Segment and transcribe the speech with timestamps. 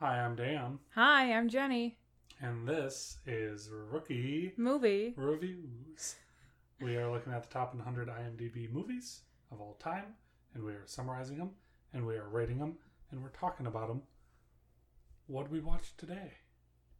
[0.00, 1.96] Hi, I'm Dan, Hi, I'm Jenny.
[2.40, 5.14] and this is Rookie Movie.
[5.16, 6.16] Reviews.
[6.80, 10.14] We are looking at the top 100 IMDb movies of all time,
[10.54, 11.50] and we are summarizing them,
[11.92, 12.76] and we are rating them,
[13.10, 14.02] and we're talking about them.
[15.26, 16.32] What did we watch today?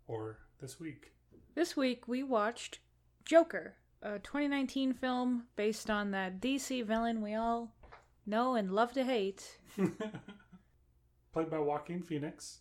[0.08, 1.12] Or this week?
[1.54, 2.80] This week we watched
[3.24, 7.72] Joker, a 2019 film based on that DC villain we all
[8.26, 9.58] know and love to hate.
[11.32, 12.60] Played by Joaquin Phoenix,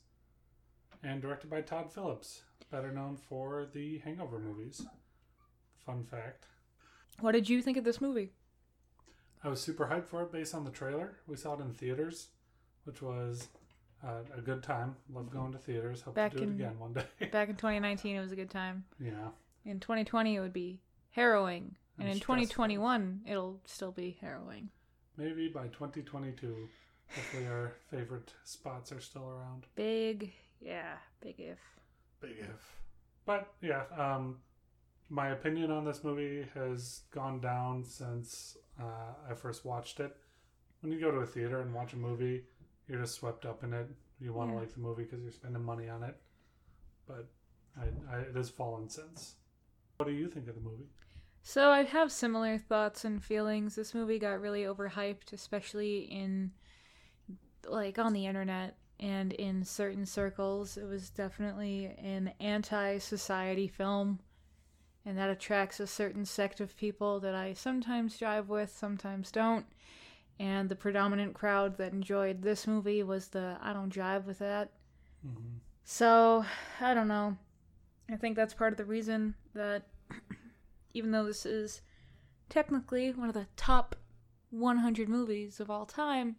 [1.08, 4.86] and directed by Todd Phillips, better known for the Hangover movies.
[5.86, 6.46] Fun fact.
[7.22, 8.34] What did you think of this movie?
[9.44, 11.18] I was super hyped for it based on the trailer.
[11.26, 12.28] We saw it in theaters,
[12.84, 13.48] which was
[14.06, 14.96] uh, a good time.
[15.14, 16.02] Love going to theaters.
[16.02, 17.06] Hope Back to do it again one day.
[17.32, 18.84] Back in 2019, it was a good time.
[19.00, 19.30] yeah.
[19.66, 20.80] In 2020, it would be
[21.12, 21.76] harrowing.
[21.98, 22.36] And, And in stressful.
[22.36, 24.70] 2021, it'll still be harrowing.
[25.18, 26.70] Maybe by 2022,
[27.16, 29.66] hopefully our favorite spots are still around.
[29.76, 31.60] Big, yeah, big if.
[32.22, 32.76] Big if.
[33.26, 34.38] But yeah, um,
[35.10, 40.16] my opinion on this movie has gone down since uh, I first watched it.
[40.82, 42.44] When you go to a theater and watch a movie,
[42.88, 43.88] you're just swept up in it.
[44.20, 44.60] You want to Yeah.
[44.62, 46.16] like the movie because you're spending money on it.
[47.08, 47.28] But
[47.80, 49.36] I, I, it has fallen since.
[49.98, 50.88] What do you think of the movie?
[51.42, 53.76] So I have similar thoughts and feelings.
[53.76, 56.52] This movie got really overhyped, especially in
[57.66, 60.78] like on the internet and in certain circles.
[60.78, 64.20] It was definitely an anti-society film
[65.08, 69.66] and that attracts a certain sect of people that I sometimes jive with, sometimes don't.
[70.38, 74.72] And the predominant crowd that enjoyed this movie was the I don't jive with that.
[75.26, 75.60] Mm-hmm.
[75.86, 76.44] So,
[76.82, 77.38] I don't know.
[78.12, 79.84] I think that's part of the reason that
[80.94, 81.82] even though this is
[82.50, 83.96] technically one of the top
[84.50, 86.36] 100 movies of all time,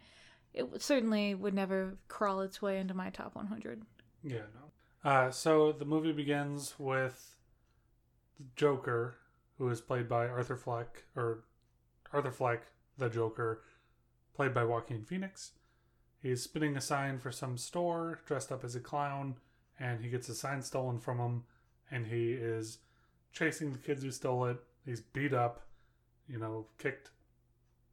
[0.55, 3.83] it certainly would never crawl its way into my top 100.
[4.23, 5.11] Yeah, no.
[5.11, 7.37] Uh, so the movie begins with
[8.57, 9.17] Joker,
[9.59, 11.45] who is played by Arthur Fleck, or
[12.13, 12.67] Arthur Fleck,
[12.97, 13.63] the Joker,
[14.35, 15.53] played by Joaquin Phoenix.
[16.21, 19.37] He's spinning a sign for some store, dressed up as a clown,
[19.79, 21.45] and he gets a sign stolen from him,
[21.91, 22.79] and he is
[23.33, 24.59] chasing the kids who stole it.
[24.85, 25.61] He's beat up,
[26.29, 27.11] you know, kicked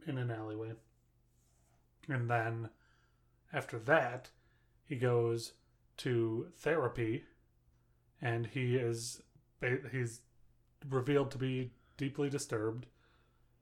[0.07, 0.71] in an alleyway.
[2.07, 2.69] And then
[3.53, 4.29] after that,
[4.85, 5.53] he goes
[5.97, 7.23] to therapy
[8.21, 9.21] and he is
[9.91, 10.21] he's
[10.89, 12.85] revealed to be deeply disturbed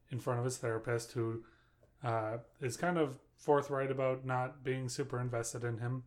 [0.10, 1.44] in front of his therapist who
[2.04, 6.04] uh, is kind of forthright about not being super invested in him.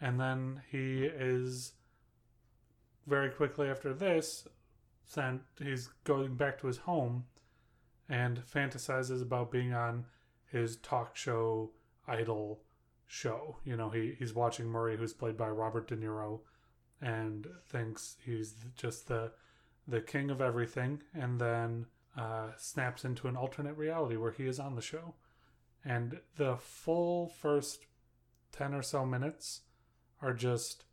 [0.00, 1.72] And then he is
[3.06, 4.48] very quickly after this
[5.06, 7.24] sent he's going back to his home
[8.08, 10.06] and fantasizes about being on
[10.54, 11.72] his talk show
[12.06, 12.60] idol
[13.06, 13.56] show.
[13.64, 16.40] You know, he he's watching Murray, who's played by Robert De Niro,
[17.02, 19.32] and thinks he's just the
[19.86, 24.60] the king of everything, and then uh, snaps into an alternate reality where he is
[24.60, 25.14] on the show.
[25.84, 27.86] And the full first
[28.52, 29.62] ten or so minutes
[30.22, 30.84] are just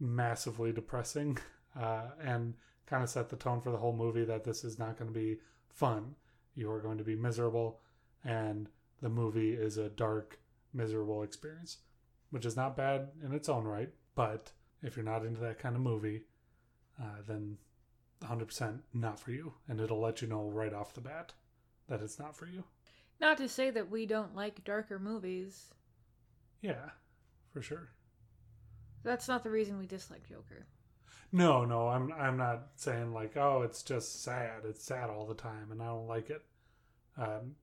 [0.00, 1.38] massively depressing,
[1.80, 2.54] uh, and
[2.86, 5.18] kind of set the tone for the whole movie that this is not going to
[5.18, 5.38] be
[5.68, 6.16] fun.
[6.56, 7.80] You are going to be miserable,
[8.24, 8.68] and
[9.00, 10.38] the movie is a dark
[10.72, 11.78] miserable experience,
[12.30, 13.90] which is not bad in its own right.
[14.14, 14.52] But
[14.82, 16.22] if you're not into that kind of movie,
[17.00, 17.58] uh, then
[18.22, 19.54] 100% not for you.
[19.68, 21.32] And it'll let you know right off the bat
[21.88, 22.64] that it's not for you.
[23.20, 25.72] Not to say that we don't like darker movies.
[26.60, 26.90] Yeah,
[27.52, 27.90] for sure.
[29.04, 30.66] That's not the reason we dislike Joker.
[31.32, 34.64] No, no, I'm I'm not saying like, oh, it's just sad.
[34.64, 36.42] It's sad all the time, and I don't like it.
[37.16, 37.56] Um,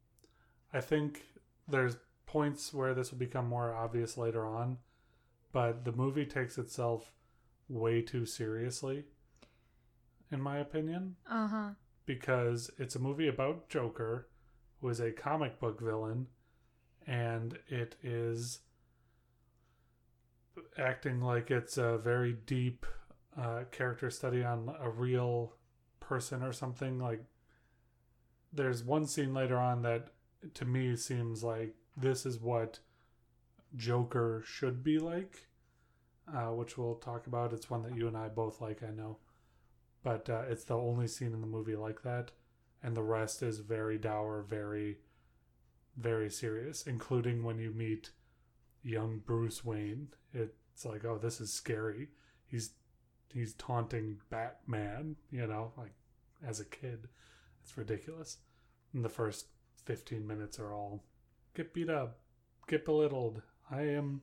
[0.73, 1.23] I think
[1.67, 4.77] there's points where this will become more obvious later on,
[5.51, 7.11] but the movie takes itself
[7.67, 9.05] way too seriously,
[10.31, 11.69] in my opinion, Uh huh.
[12.05, 14.27] because it's a movie about Joker,
[14.81, 16.27] who is a comic book villain,
[17.07, 18.59] and it is
[20.77, 22.85] acting like it's a very deep
[23.37, 25.53] uh, character study on a real
[25.99, 26.99] person or something.
[26.99, 27.23] Like,
[28.51, 30.09] there's one scene later on that
[30.53, 32.79] to me seems like this is what
[33.75, 35.47] Joker should be like,
[36.33, 37.53] uh, which we'll talk about.
[37.53, 39.17] It's one that you and I both like, I know.
[40.03, 42.31] But uh, it's the only scene in the movie like that.
[42.81, 44.99] And the rest is very dour, very,
[45.97, 48.11] very serious, including when you meet
[48.83, 50.07] young Bruce Wayne.
[50.33, 52.07] It's like, oh, this is scary.
[52.47, 52.71] He's
[53.33, 55.93] he's taunting Batman, you know, like
[56.45, 57.09] as a kid.
[57.61, 58.37] It's ridiculous.
[58.93, 59.47] In the first
[59.89, 61.03] 15 minutes are all
[61.55, 62.19] get beat up,
[62.67, 63.41] get belittled.
[63.71, 64.21] I am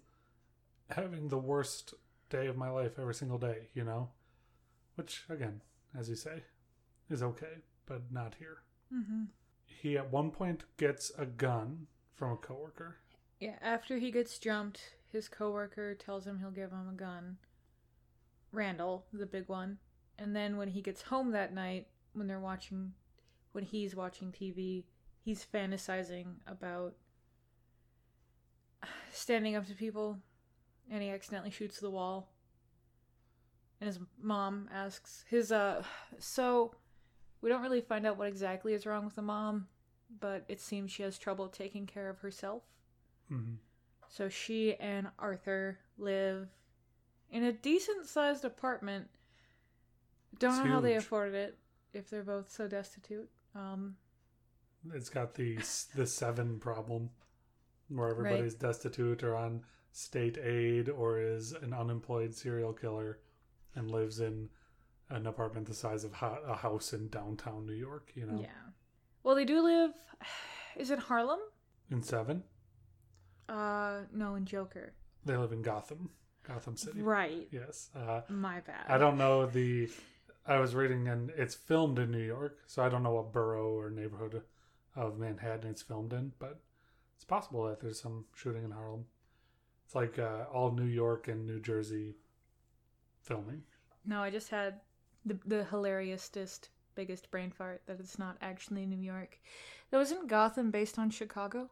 [0.91, 1.93] having the worst
[2.31, 4.11] day of my life every single day, you know?
[4.95, 5.63] Which, again,
[5.99, 6.45] as you say,
[7.11, 8.59] is okay, but not here.
[8.95, 9.25] Mm-hmm.
[9.65, 12.99] He at one point gets a gun from a coworker.
[13.41, 17.39] Yeah, after he gets jumped, his coworker tells him he'll give him a gun.
[18.53, 19.79] Randall, the big one.
[20.17, 22.93] And then when he gets home that night, when they're watching,
[23.51, 24.85] when he's watching TV,
[25.27, 26.95] he's fantasizing about
[29.13, 30.19] standing up to people,
[30.91, 32.31] and he accidentally shoots the wall.
[33.81, 35.83] And his mom asks his uh,
[36.19, 36.75] so
[37.43, 39.67] we don't really find out what exactly is wrong with the mom,
[40.21, 42.63] but it seems she has trouble taking care of herself.
[43.29, 43.57] hmm
[44.09, 46.49] So she and Arthur live
[47.31, 49.09] in a decent sized apartment.
[50.39, 51.03] Don't It's know how they huge.
[51.03, 51.59] afforded it
[51.93, 53.29] if they're both so destitute.
[53.55, 53.97] Um,
[54.95, 55.57] It's got the
[55.95, 57.11] the seven problem,
[57.89, 59.63] where everybody's destitute or on
[59.93, 63.19] state aid or is an unemployed serial killer,
[63.75, 64.49] and lives in
[65.11, 68.11] an apartment the size of ho- a house in downtown New York.
[68.15, 68.49] You know, Yeah.
[69.23, 69.93] Well, they do live.
[70.77, 71.41] Is it Harlem?
[71.91, 72.43] in seven
[73.49, 74.93] Uh, no, in Joker.
[75.25, 76.11] they live in Gotham,
[76.43, 77.01] Gotham City.
[77.01, 77.49] Right.
[77.53, 77.91] Yes.
[77.95, 78.87] Uh, My bad.
[78.89, 79.89] I don't know the.
[80.49, 83.71] I was reading and it's filmed in New York, so I don't know what borough
[83.79, 84.43] or neighborhood
[84.97, 86.61] of Manhattan it's filmed in, but
[87.15, 89.05] it's possible that there's some shooting in Harlem.
[89.85, 92.15] It's like uh, all New York and New Jersey
[93.23, 93.63] filming.
[94.05, 94.81] No, I just had
[95.25, 99.39] the the hilariousest, biggest brain fart that it's not actually New York.
[99.91, 101.71] That wasn't Gotham based on Chicago.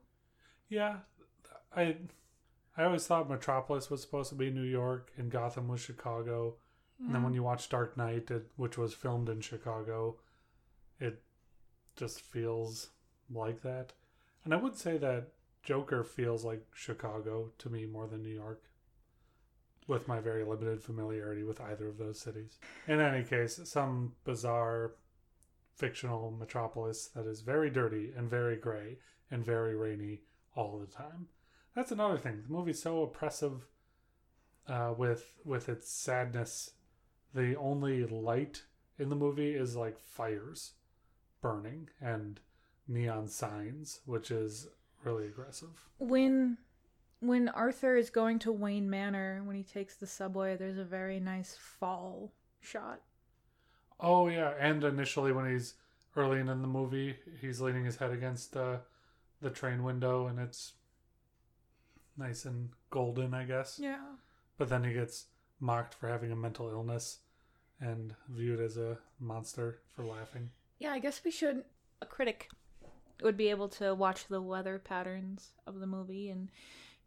[0.69, 0.99] Yeah,
[1.75, 1.97] I
[2.77, 6.57] I always thought Metropolis was supposed to be New York and Gotham was Chicago.
[7.01, 10.17] And then when you watch Dark Knight, it, which was filmed in Chicago,
[11.01, 11.23] it
[11.97, 12.91] just feels
[13.35, 13.93] like that.
[14.45, 15.29] And I would say that
[15.63, 18.65] Joker feels like Chicago to me more than New York,
[19.87, 22.59] with my very limited familiarity with either of those cities.
[22.87, 24.93] In any case, some bizarre
[25.75, 28.99] fictional metropolis that is very dirty and very gray
[29.31, 30.21] and very rainy
[30.55, 31.27] all the time.
[31.75, 32.45] That's another thing.
[32.47, 33.67] The movie's so oppressive
[34.69, 36.71] uh, with with its sadness.
[37.35, 38.63] The only light
[38.99, 40.75] in the movie is like fires
[41.41, 42.41] burning and
[42.89, 44.69] neon signs, which is
[45.05, 45.89] really aggressive.
[45.99, 46.59] when
[47.21, 51.19] when Arthur is going to Wayne Manor when he takes the subway, there's a very
[51.21, 53.01] nice fall shot.
[53.99, 55.75] Oh yeah, and initially when he's
[56.17, 58.79] early in the movie, he's leaning his head against uh,
[59.41, 60.75] the train window, and it's
[62.17, 63.79] nice and golden, I guess.
[63.81, 63.99] Yeah.
[64.59, 65.27] But then he gets
[65.61, 67.19] mocked for having a mental illness
[67.81, 70.51] and viewed as a monster for laughing.
[70.79, 71.65] Yeah, I guess we should
[72.03, 72.51] a critic
[73.25, 76.51] would be able to watch the weather patterns of the movie and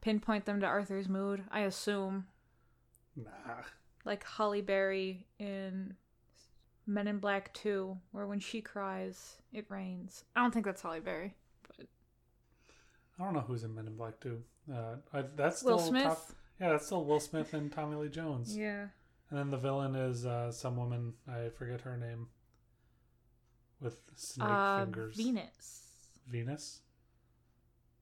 [0.02, 2.26] pinpoint them to Arthur's mood, I assume.
[3.16, 3.62] Nah.
[4.04, 5.96] Like Halle Berry in
[6.86, 10.24] Men in Black 2, where when she cries, it rains.
[10.36, 11.34] I don't think that's Halle Berry.
[11.78, 11.88] But
[13.20, 14.42] I don't know who's in Men in Black 2.
[14.74, 16.04] Uh, I, that's still Will Smith?
[16.04, 18.58] top- yeah, that's still Will Smith and Tommy Lee Jones.
[18.58, 18.88] Yeah.
[19.30, 22.28] And then the villain is uh, some woman, I forget her name,
[23.82, 25.16] with snake Uh, fingers.
[25.18, 25.87] Venus.
[26.30, 26.82] Venus?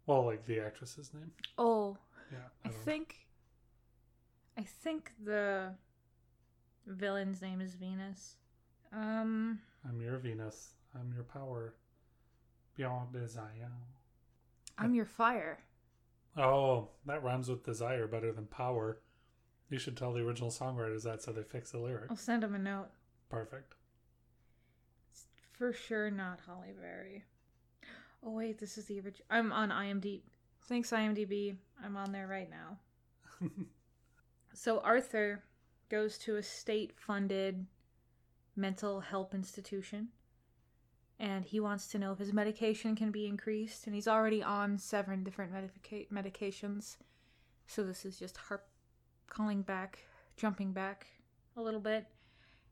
[0.05, 1.31] Well, like the actress's name.
[1.57, 1.97] Oh,
[2.31, 2.37] Yeah.
[2.63, 2.73] I know.
[2.83, 3.15] think
[4.57, 5.73] I think the
[6.87, 8.35] villain's name is Venus.
[8.93, 10.73] Um I'm your Venus.
[10.93, 11.73] I'm your power.
[12.75, 13.71] Beyond desire.
[14.77, 15.59] I'm your fire.
[16.37, 18.99] Oh, that rhymes with desire better than power.
[19.69, 22.07] You should tell the original songwriters that so they fix the lyric.
[22.09, 22.89] I'll send them a note.
[23.29, 23.73] Perfect.
[25.09, 27.23] It's for sure not Halle Berry.
[28.25, 29.25] Oh wait, this is the original.
[29.29, 30.21] I'm on IMDb.
[30.67, 31.55] Thanks IMDb.
[31.83, 33.49] I'm on there right now.
[34.55, 35.43] So Arthur
[35.89, 37.65] goes to a state-funded
[38.55, 40.07] mental health institution
[41.19, 44.77] and he wants to know if his medication can be increased and he's already on
[44.77, 46.95] seven different medica- medications.
[47.67, 48.65] So this is just harp
[49.27, 50.05] calling back,
[50.37, 51.07] jumping back
[51.57, 52.05] a little bit.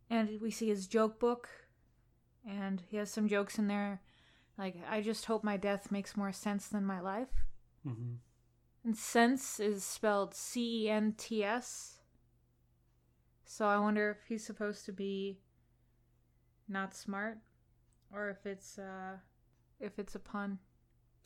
[0.10, 1.50] And we see his joke book
[2.48, 4.02] and he has some jokes in there
[4.58, 7.46] like I just hope my death makes more sense than my life.
[7.84, 8.16] hmm
[8.84, 12.00] And sense is spelled C E N T S.
[13.46, 15.40] So I wonder if he's supposed to be
[16.68, 17.38] not smart
[18.14, 19.18] or if it's uh
[19.80, 20.60] if it's a pun.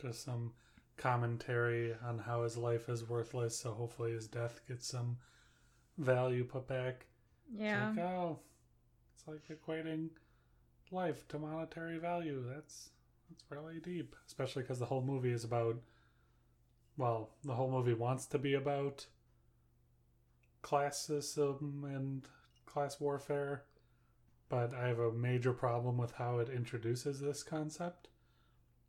[0.02, 0.54] Just some
[0.98, 5.18] commentary on how his life is worthless, so hopefully his death gets some
[5.98, 7.06] value put back.
[7.56, 7.90] Yeah.
[7.90, 8.40] It's like, oh,
[9.16, 10.10] it's like equating
[10.92, 12.44] life to monetary value.
[12.48, 12.90] That's
[13.30, 15.78] that's really deep, especially because the whole movie is about.
[16.98, 19.06] Well, the whole movie wants to be about
[20.64, 22.24] classism and
[22.66, 23.64] class warfare,
[24.50, 28.08] but I have a major problem with how it introduces this concept,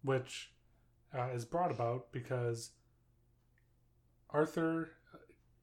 [0.02, 0.52] which
[1.16, 2.71] uh, is brought about because
[4.30, 4.90] Arthur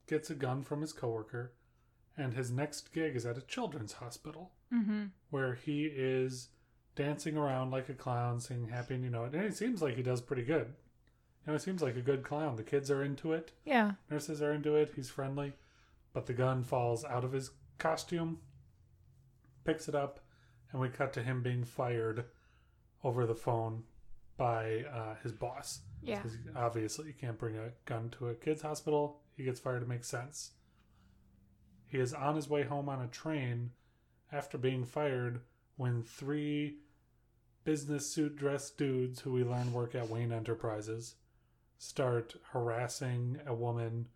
[0.07, 1.53] gets a gun from his coworker,
[2.17, 5.05] and his next gig is at a children's hospital Mm-hmm.
[5.29, 6.49] where he is
[6.95, 10.03] dancing around like a clown, singing "Happy," and you know, and it seems like he
[10.03, 10.73] does pretty good.
[11.45, 12.55] You know, it seems like a good clown.
[12.55, 13.51] The kids are into it.
[13.65, 13.91] Yeah.
[14.09, 14.93] Nurses are into it.
[14.95, 15.53] He's friendly,
[16.13, 18.39] but the gun falls out of his costume.
[19.63, 20.19] Picks it up,
[20.71, 22.25] and we cut to him being fired
[23.03, 23.83] over the phone
[24.37, 25.81] by uh, his boss.
[26.01, 26.21] Yeah.
[26.55, 29.21] obviously, you can't bring a gun to a kid's hospital.
[29.35, 29.81] He gets fired.
[29.81, 30.51] It makes sense.
[31.87, 33.71] He is on his way home on a train
[34.31, 35.41] after being fired
[35.77, 36.77] when three
[37.65, 41.15] business suit dressed dudes who we learn work at Wayne Enterprises
[41.77, 44.07] start harassing a woman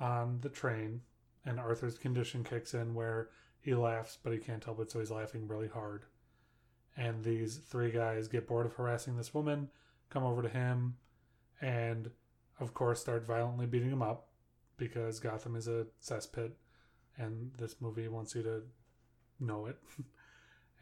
[0.00, 1.02] on the train.
[1.44, 3.28] And Arthur's condition kicks in where
[3.60, 6.04] he laughs, but he can't help it, so he's laughing really hard.
[6.96, 9.68] And these three guys get bored of harassing this woman,
[10.10, 10.96] come over to him,
[11.60, 12.10] and
[12.58, 14.28] of course start violently beating him up
[14.76, 16.52] because Gotham is a cesspit
[17.16, 18.62] and this movie wants you to
[19.40, 19.76] know it.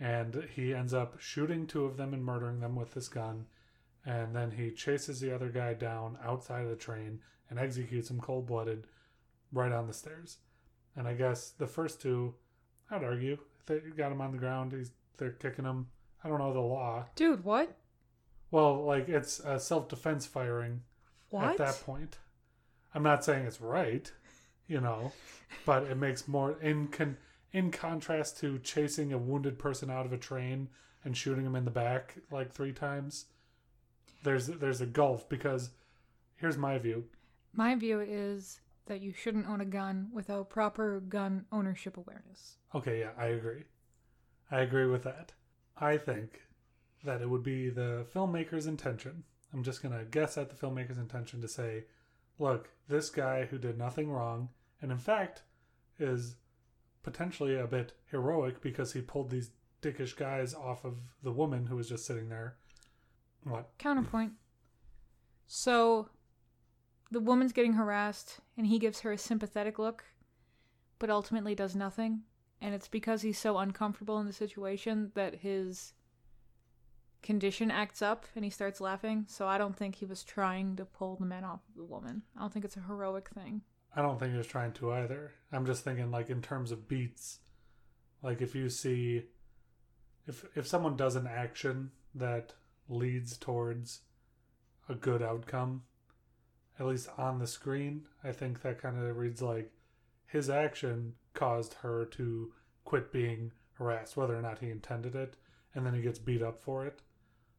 [0.01, 3.47] and he ends up shooting two of them and murdering them with this gun.
[4.05, 8.21] And then he chases the other guy down outside of the train and executes him
[8.21, 8.87] cold blooded
[9.53, 10.39] right on the stairs.
[10.95, 12.35] And I guess the first two,
[12.91, 14.73] I'd argue, they got him on the ground.
[14.73, 15.89] He's they're kicking him.
[16.23, 17.07] I don't know the law.
[17.17, 17.77] Dude, what?
[18.51, 20.83] Well, like it's uh, self defense firing
[21.31, 21.45] What?
[21.53, 22.19] at that point.
[22.95, 24.11] I'm not saying it's right,
[24.69, 25.13] you know,
[25.67, 27.17] but it makes more in con-
[27.57, 30.69] in contrast to chasing a wounded person out of a train
[31.03, 33.25] and shooting him in the back like three times.
[34.23, 35.71] There's there's a gulf because
[36.37, 37.05] here's my view.
[37.55, 42.59] My view is that you shouldn't own a gun without proper gun ownership awareness.
[42.75, 43.65] Okay, yeah, I agree.
[44.51, 45.33] I agree with that.
[45.79, 46.43] I think
[47.05, 49.25] that it would be the filmmaker's intention.
[49.55, 51.85] I'm just going to guess at the filmmaker's intention to say,
[52.39, 54.51] look, this guy who did nothing wrong,
[54.83, 55.43] and in fact
[55.99, 56.37] is
[57.07, 61.77] potentially a bit heroic because he pulled these dickish guys off of the woman who
[61.77, 62.57] was just sitting there.
[63.45, 63.71] What?
[63.79, 64.33] Counterpoint.
[65.47, 66.09] So,
[67.13, 70.03] the woman's getting harassed, and he gives her a sympathetic look,
[70.99, 72.23] but ultimately does nothing.
[72.61, 75.93] And it's because he's so uncomfortable in the situation that his
[77.23, 79.27] condition acts up and he starts laughing.
[79.29, 82.23] So, I don't think he was trying to pull the men off of the woman.
[82.37, 83.63] I don't think it's a heroic thing.
[83.97, 85.33] I don't think he was trying to either.
[85.51, 87.39] I'm just thinking like in terms of beats.
[88.23, 89.25] Like if you see
[90.27, 92.53] if if someone does an action that
[92.89, 94.01] leads towards
[94.89, 95.83] a good outcome,
[96.79, 99.73] at least on the screen, I think that kind of reads like
[100.27, 102.53] his action caused her to
[102.85, 105.37] quit being harassed, whether or not he intended it,
[105.75, 107.01] and then he gets beat up for it.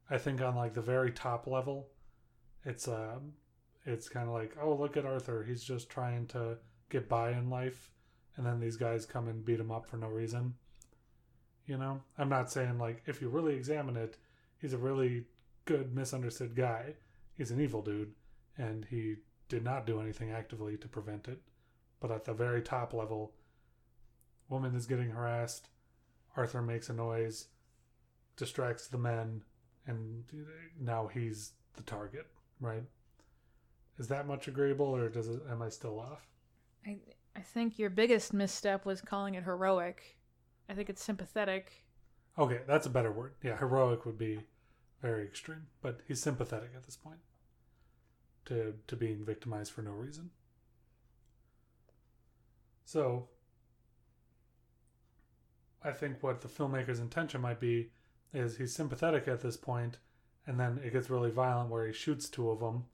[0.09, 1.87] I think on like the very top level,
[2.63, 3.33] it's um
[3.87, 5.43] it's kind of like, oh, look at Arthur.
[5.47, 6.57] He's just trying to
[6.89, 7.91] get by in life.
[8.35, 10.53] And then these guys come and beat him up for no reason.
[11.65, 12.01] You know?
[12.17, 14.17] I'm not saying, like, if you really examine it,
[14.61, 15.25] he's a really
[15.65, 16.95] good, misunderstood guy.
[17.33, 18.11] He's an evil dude.
[18.57, 19.15] And he
[19.47, 21.39] did not do anything actively to prevent it.
[21.99, 23.31] But at the very top level,
[24.49, 25.69] woman is getting harassed.
[26.35, 27.47] Arthur makes a noise,
[28.35, 29.43] distracts the men,
[29.87, 30.25] and
[30.79, 32.27] now he's the target,
[32.59, 32.83] right?
[33.99, 35.41] Is that much agreeable, or does it?
[35.49, 36.27] Am I still off?
[36.85, 36.97] I,
[37.35, 40.17] I think your biggest misstep was calling it heroic.
[40.69, 41.85] I think it's sympathetic.
[42.37, 43.33] Okay, that's a better word.
[43.43, 44.39] Yeah, heroic would be
[45.01, 47.19] very extreme, but he's sympathetic at this point
[48.45, 50.29] to to being victimized for no reason.
[52.85, 53.27] So,
[55.83, 57.89] I think what the filmmaker's intention might be
[58.33, 59.97] is he's sympathetic at this point,
[60.45, 62.85] and then it gets really violent where he shoots two of them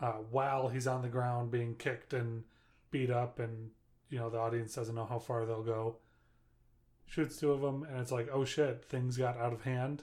[0.00, 2.44] uh, while he's on the ground being kicked and
[2.90, 3.70] beat up, and
[4.08, 5.96] you know the audience doesn't know how far they'll go.
[7.06, 10.02] Shoots two of them, and it's like, oh shit, things got out of hand.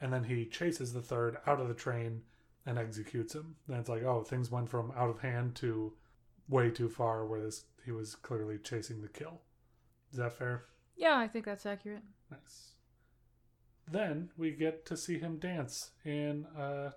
[0.00, 2.20] And then he chases the third out of the train
[2.66, 3.56] and executes him.
[3.66, 5.94] Then it's like, oh, things went from out of hand to
[6.48, 9.40] way too far, where this he was clearly chasing the kill.
[10.12, 10.64] Is that fair?
[10.96, 12.02] Yeah, I think that's accurate.
[12.30, 12.72] Nice.
[13.90, 16.92] Then we get to see him dance in a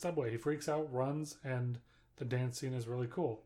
[0.00, 0.30] subway.
[0.30, 1.78] He freaks out, runs, and
[2.16, 3.44] the dance scene is really cool.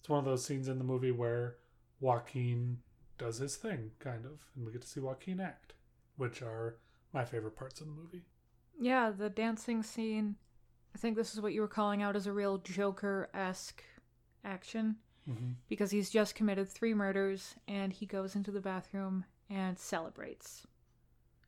[0.00, 1.56] It's one of those scenes in the movie where
[2.00, 2.78] Joaquin
[3.16, 5.72] does his thing, kind of, and we get to see Joaquin act,
[6.16, 6.76] which are
[7.12, 8.24] my favorite parts of the movie.
[8.78, 10.36] Yeah, the dancing scene.
[10.94, 13.82] I think this is what you were calling out as a real Joker esque
[14.44, 14.96] action.
[15.26, 20.66] hmm because he's just committed three murders and he goes into the bathroom and celebrates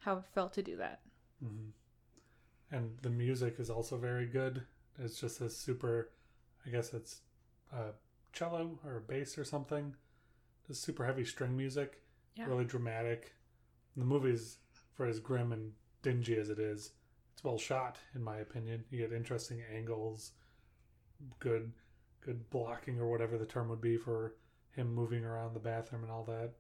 [0.00, 1.00] how it felt to do that.
[1.43, 1.69] hmm
[2.71, 4.63] And the music is also very good.
[4.99, 6.11] It's just a super,
[6.67, 7.21] I guess it's
[7.73, 7.91] a
[8.33, 9.95] cello or a bass or something.
[10.67, 12.03] Just super heavy string music.
[12.35, 12.47] Yeah.
[12.47, 13.35] Really dramatic.
[13.97, 14.59] The movie's,
[14.95, 16.91] for as grim and dingy as it is,
[17.35, 18.85] it's well shot, in my opinion.
[18.91, 20.33] You get interesting angles,
[21.39, 21.73] good,
[22.21, 24.35] good blocking or whatever the term would be for
[24.73, 26.35] him moving around the bathroom and all that.
[26.45, 26.53] It's-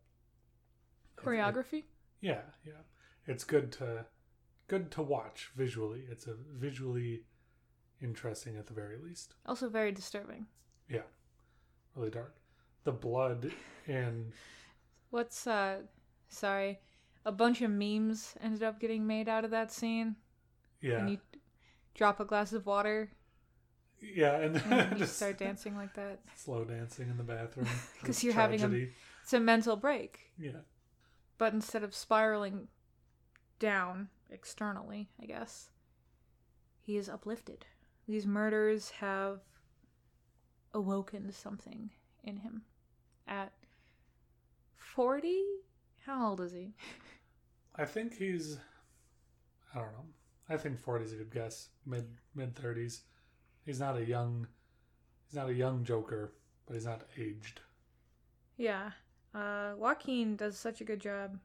[1.18, 1.84] it- Choreography?
[2.20, 2.72] yeah, yeah.
[3.26, 4.06] It's good to
[4.68, 6.04] good to watch visually.
[6.10, 7.22] It's a visually
[8.02, 9.34] interesting at the very least.
[9.46, 10.46] Also very disturbing.
[10.88, 11.02] Yeah.
[11.94, 12.34] Really dark.
[12.84, 13.50] The blood
[13.86, 14.32] and
[15.10, 15.78] What's uh
[16.28, 16.80] sorry.
[17.24, 20.16] A bunch of memes ended up getting made out of that scene.
[20.80, 20.98] yeah.
[20.98, 21.18] And you
[21.94, 23.10] drop a glass of water
[24.00, 26.20] yeah, and and you just start dancing like that.
[26.36, 27.66] slow dancing in the bathroom.
[28.00, 28.90] Because you're having a- tragedy.
[29.22, 30.20] It's a mental break.
[30.38, 30.60] Yeah.
[31.38, 32.68] But instead of spiraling
[33.58, 35.70] down externally, I guess,
[36.80, 37.66] he is uplifted.
[38.06, 39.40] These murders have
[40.72, 41.90] awoken something
[42.22, 42.62] in him.
[43.26, 43.52] At
[44.76, 45.42] 40?
[46.04, 46.74] How old is he?
[47.74, 48.58] I think he's
[49.74, 50.06] I don't know.
[50.48, 51.68] I think 40 is a good guess.
[51.84, 53.00] Mid mid 30s.
[53.64, 54.46] He's not a young
[55.26, 56.32] he's not a young Joker,
[56.66, 57.60] but he's not aged.
[58.56, 58.92] Yeah.
[59.34, 61.38] Uh, Joaquin does such a good job.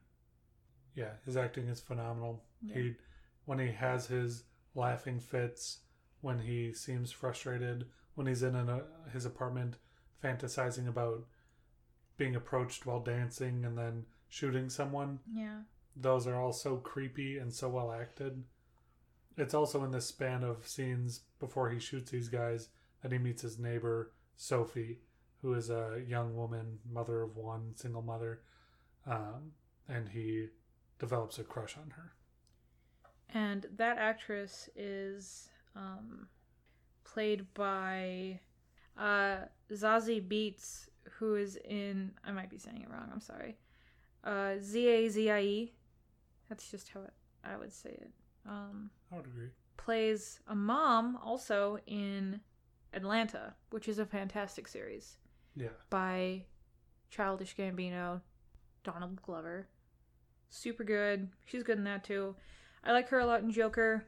[0.94, 2.42] Yeah, his acting is phenomenal.
[2.64, 2.74] Yeah.
[2.74, 2.94] He
[3.44, 5.80] when he has his laughing fits,
[6.20, 8.80] when he seems frustrated, when he's in an, uh,
[9.12, 9.76] his apartment
[10.22, 11.24] fantasizing about
[12.16, 15.18] being approached while dancing and then shooting someone.
[15.32, 15.62] Yeah.
[15.96, 18.44] Those are all so creepy and so well acted.
[19.36, 22.68] It's also in the span of scenes before he shoots these guys
[23.02, 25.00] that he meets his neighbor Sophie,
[25.40, 28.42] who is a young woman, mother of one, single mother,
[29.06, 29.52] um,
[29.88, 30.48] and he
[30.98, 32.12] develops a crush on her.
[33.32, 36.28] And that actress is um,
[37.04, 38.40] played by
[38.98, 39.36] uh,
[39.72, 42.12] Zazie Beetz, who is in.
[42.24, 43.08] I might be saying it wrong.
[43.12, 43.56] I'm sorry.
[44.24, 45.72] Uh, Z A Z I E.
[46.48, 48.10] That's just how it, I would say it.
[48.46, 49.48] Um, I would agree.
[49.78, 52.40] plays a mom also in
[52.92, 55.16] Atlanta, which is a fantastic series
[55.56, 55.68] Yeah.
[55.88, 56.44] by
[57.08, 58.20] Childish Gambino,
[58.84, 59.68] Donald Glover.
[60.50, 61.30] Super good.
[61.46, 62.34] She's good in that too.
[62.84, 64.04] I like her a lot in Joker.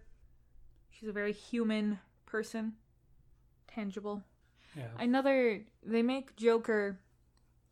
[0.90, 2.74] She's a very human person.
[3.68, 4.22] Tangible.
[4.76, 4.88] Yeah.
[4.98, 6.98] Another they make Joker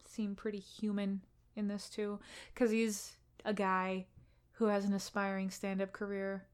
[0.04, 1.22] seem pretty human
[1.56, 2.18] in this too
[2.54, 4.06] cuz he's a guy
[4.52, 6.46] who has an aspiring stand-up career.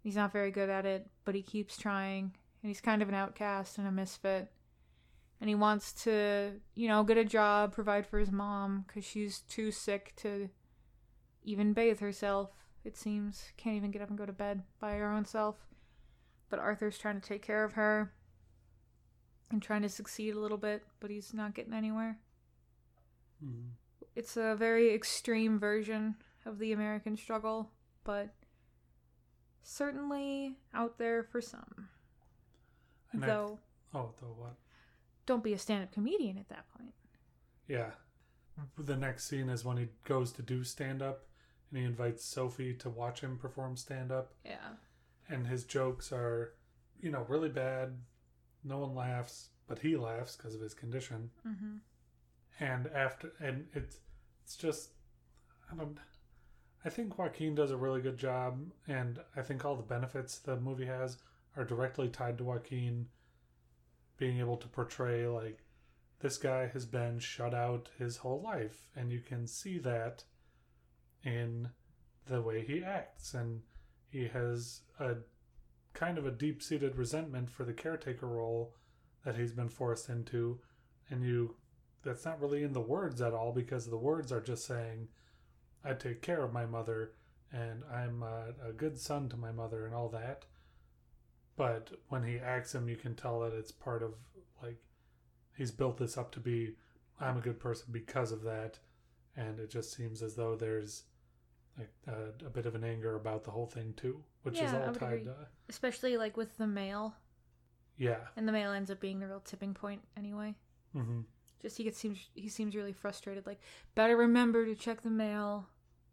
[0.00, 3.14] He's not very good at it, but he keeps trying and he's kind of an
[3.14, 4.52] outcast and a misfit.
[5.40, 9.40] And he wants to, you know, get a job, provide for his mom cuz she's
[9.40, 10.48] too sick to
[11.42, 12.50] even bathe herself.
[12.84, 15.56] It seems can't even get up and go to bed by her own self.
[16.50, 18.12] But Arthur's trying to take care of her
[19.50, 22.18] and trying to succeed a little bit, but he's not getting anywhere.
[23.42, 23.70] Mhm.
[24.14, 27.70] It's a very extreme version of the American struggle,
[28.04, 28.34] but
[29.62, 31.88] certainly out there for some.
[33.12, 33.60] And I- Though,
[33.94, 34.56] Oh, the what?
[35.26, 36.94] don't be a stand up comedian at that point.
[37.68, 37.94] Yeah.
[38.76, 41.26] The next scene is when he goes to do stand up
[41.72, 44.34] and he invites Sophie to watch him perform stand up.
[44.44, 44.76] Yeah.
[45.28, 46.52] And his jokes are,
[47.00, 47.96] you know, really bad.
[48.62, 51.30] No one laughs, but he laughs because of his condition.
[51.46, 51.76] Mm-hmm.
[52.60, 53.96] And after, and it's,
[54.44, 54.90] it's just,
[55.72, 55.96] I don't,
[56.84, 58.60] I think Joaquin does a really good job.
[58.86, 61.16] And I think all the benefits the movie has
[61.56, 63.06] are directly tied to Joaquin
[64.18, 65.60] being able to portray like
[66.20, 70.22] this guy has been shut out his whole life and you can see that
[71.24, 71.68] in
[72.26, 73.62] the way he acts and
[74.10, 75.16] he has a
[75.94, 78.74] kind of a deep-seated resentment for the caretaker role
[79.24, 80.58] that he's been forced into
[81.10, 81.54] and you
[82.04, 85.08] that's not really in the words at all because the words are just saying
[85.84, 87.12] I take care of my mother
[87.52, 90.46] and I'm a, a good son to my mother and all that.
[91.56, 94.14] But when he acts him you can tell that it's part of
[94.62, 94.78] like
[95.56, 96.74] he's built this up to be
[97.20, 98.78] i'm a good person because of that
[99.36, 101.04] and it just seems as though there's
[101.78, 104.78] like a, a bit of an anger about the whole thing too which is Yeah,
[104.78, 105.24] I all tied agree.
[105.24, 105.34] to
[105.68, 107.14] Especially like with the mail,
[107.96, 110.54] yeah and the mail ends up being the real tipping point anyway.
[110.92, 111.20] hmm
[111.62, 113.46] Just he gets seems he seems really frustrated.
[113.46, 113.60] Like,
[113.94, 115.66] better remember to check the mail.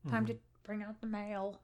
[0.09, 0.33] Time Mm-hmm.
[0.33, 1.59] to bring out the mail.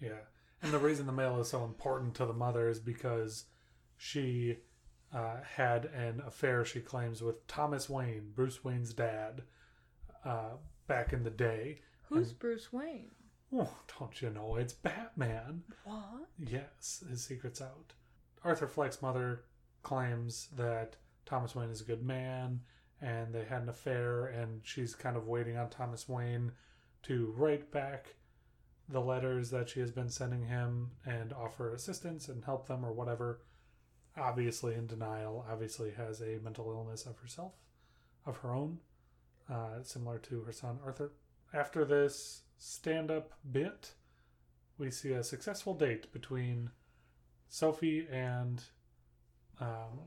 [0.00, 0.20] Yeah.
[0.62, 3.46] And the reason the mail is so important to the mother is because
[3.96, 4.58] she
[5.12, 9.42] uh, had an affair, she claims, with Thomas Wayne, Bruce Wayne's dad,
[10.24, 10.50] uh,
[10.86, 11.80] back in the day.
[12.08, 13.10] Who's Bruce Wayne?
[13.52, 14.56] Oh, don't you know?
[14.56, 15.62] It's Batman.
[15.84, 16.28] What?
[16.38, 17.92] Yes, his secret's out.
[18.44, 19.44] Arthur Fleck's mother
[19.82, 22.60] claims that Thomas Wayne is a good man
[23.00, 26.52] and they had an affair, and she's kind of waiting on Thomas Wayne
[27.02, 28.14] to write back
[28.88, 32.92] the letters that she has been sending him and offer assistance and help them or
[32.92, 33.42] whatever.
[34.16, 37.52] Obviously, in denial, obviously has a mental illness of herself,
[38.24, 38.78] of her own,
[39.50, 41.12] uh, similar to her son Arthur.
[41.52, 43.94] After this stand up bit,
[44.78, 46.70] we see a successful date between
[47.48, 48.62] Sophie and
[49.60, 50.00] um,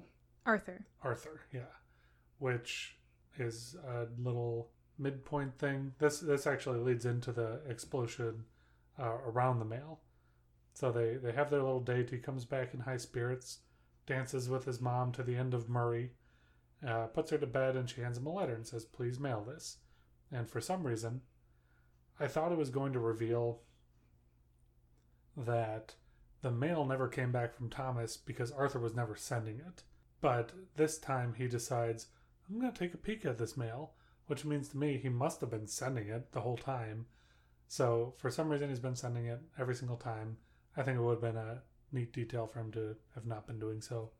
[0.46, 0.86] Arthur.
[1.04, 1.74] Arthur, yeah,
[2.38, 2.98] which
[3.38, 5.94] is a little midpoint thing.
[6.00, 8.44] This this actually leads into the explosion
[9.00, 10.02] uh, around the mail.
[10.74, 12.10] So they they have their little date.
[12.10, 13.60] He comes back in high spirits,
[14.06, 16.12] dances with his mom to the end of Murray,
[16.88, 19.44] uh, puts her to bed, and she hands him a letter and says, "Please mail
[19.44, 19.78] this."
[20.32, 21.22] And for some reason,
[22.20, 23.62] I thought it was going to reveal
[25.38, 25.96] that
[26.42, 29.84] the mail never came back from Thomas because Arthur was never sending it.
[30.22, 32.08] But this time he decides,
[32.50, 33.94] I'm going to take a peek at this mail,
[34.28, 37.06] which means to me he must have been sending it the whole time.
[37.68, 40.38] So for some reason he's been sending it every single time.
[40.76, 43.60] I think it would have been a neat detail for him to have not been
[43.60, 44.12] doing so.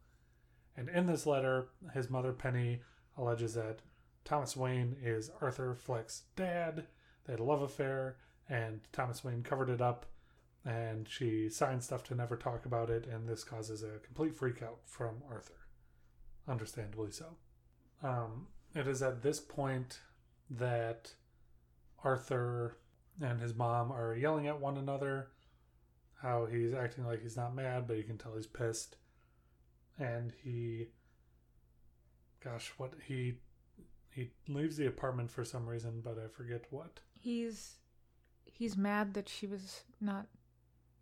[0.78, 2.82] And in this letter, his mother Penny
[3.18, 3.80] alleges that
[4.24, 6.86] Thomas Wayne is Arthur Fleck's dad.
[7.30, 8.18] They had a love affair,
[8.50, 10.08] and Thomas Wayne covered it up
[10.66, 14.80] and she signed stuff to never talk about it, and this causes a complete freakout
[14.84, 15.68] from Arthur.
[16.48, 17.38] Understandably so.
[18.02, 20.00] Um, it is at this point
[20.50, 21.14] that
[22.04, 22.78] Arthur
[23.22, 25.28] and his mom are yelling at one another,
[26.24, 28.96] how he's acting like he's not mad, but you can tell he's pissed.
[30.00, 30.88] And he,
[32.44, 33.36] gosh, what he
[34.12, 37.02] he leaves the apartment for some reason, but I forget what.
[37.20, 37.76] He's
[38.46, 40.28] he's mad that she was not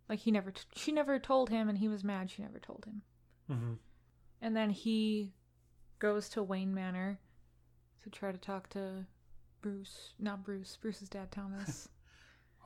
[0.08, 2.84] like he never t- she never told him and he was mad she never told
[2.84, 3.02] him.
[3.50, 3.72] Mm-hmm.
[4.40, 5.32] And then he
[5.98, 7.18] goes to Wayne Manor
[8.02, 9.06] to try to talk to
[9.60, 11.88] Bruce, not Bruce, Bruce's dad Thomas.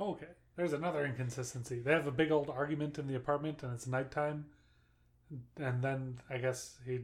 [0.00, 1.78] Okay, there's another inconsistency.
[1.78, 4.46] They have a big old argument in the apartment, and it's nighttime.
[5.58, 7.00] And then I guess he,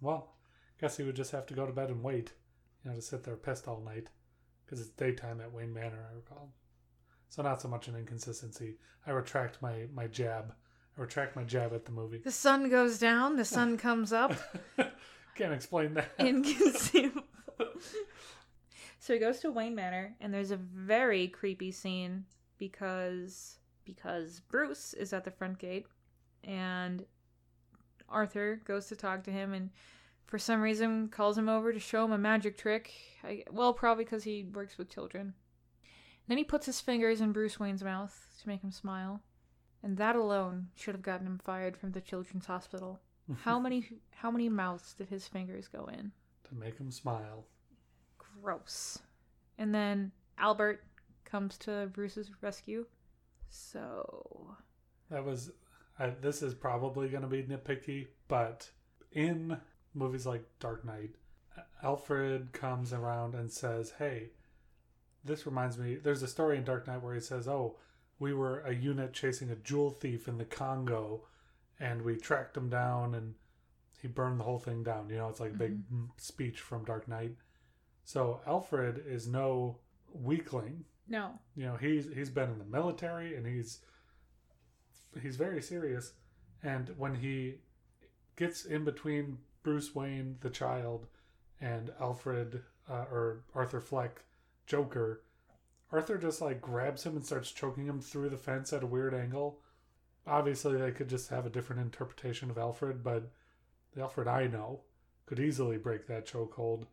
[0.00, 0.34] well,
[0.78, 2.32] I guess he would just have to go to bed and wait,
[2.84, 4.10] you know, to sit there pissed all night,
[4.66, 6.04] because it's daytime at Wayne Manor.
[6.10, 6.52] I recall.
[7.28, 8.76] So not so much an inconsistency.
[9.06, 10.52] I retract my my jab.
[10.96, 12.18] I retract my jab at the movie.
[12.18, 14.32] the sun goes down, the sun comes up.
[15.36, 16.10] Can't explain that.
[16.18, 17.22] Inconceivable.
[18.98, 22.24] so he goes to Wayne Manor, and there's a very creepy scene
[22.58, 25.86] because because Bruce is at the front gate,
[26.42, 27.04] and
[28.08, 29.70] Arthur goes to talk to him, and
[30.26, 32.92] for some reason calls him over to show him a magic trick.
[33.24, 35.34] I, well, probably because he works with children.
[36.28, 39.22] Then he puts his fingers in Bruce Wayne's mouth to make him smile,
[39.82, 43.00] and that alone should have gotten him fired from the children's hospital.
[43.42, 46.12] How many how many mouths did his fingers go in?
[46.48, 47.46] to make him smile.
[48.18, 48.98] Gross.
[49.58, 50.82] And then Albert
[51.24, 52.86] comes to Bruce's rescue.
[53.48, 54.56] So
[55.10, 55.50] That was.
[55.98, 58.70] I, this is probably going to be nitpicky, but
[59.12, 59.56] in
[59.96, 61.16] movies like Dark Knight,
[61.82, 64.30] Alfred comes around and says, "Hey,
[65.24, 67.78] this reminds me." There's a story in Dark Knight where he says, "Oh,
[68.18, 71.26] we were a unit chasing a jewel thief in the Congo,
[71.80, 73.34] and we tracked him down, and
[74.00, 76.84] he burned the whole thing down." You know, it's like a big mm, speech from
[76.84, 77.36] Dark Knight.
[78.04, 79.78] So Alfred is no
[80.12, 81.38] weakling no.
[81.54, 83.80] you know he's he's been in the military and he's
[85.22, 86.12] he's very serious
[86.62, 87.56] and when he
[88.36, 91.06] gets in between bruce wayne the child
[91.60, 94.22] and alfred uh, or arthur fleck
[94.66, 95.22] joker
[95.90, 99.12] arthur just like grabs him and starts choking him through the fence at a weird
[99.12, 99.58] angle
[100.26, 103.30] obviously they could just have a different interpretation of alfred but
[103.94, 104.80] the alfred i know
[105.26, 106.86] could easily break that chokehold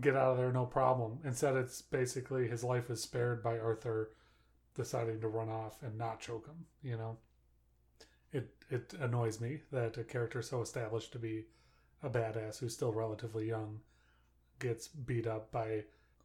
[0.00, 1.18] get out of there no problem.
[1.24, 4.10] Instead, it's basically his life is spared by Arthur
[4.74, 6.66] deciding to run off and not choke him.
[6.82, 7.16] You know,
[8.32, 11.44] it it annoys me that a character so established to be
[12.02, 13.80] a badass who's still relatively young
[14.58, 15.84] gets beat up by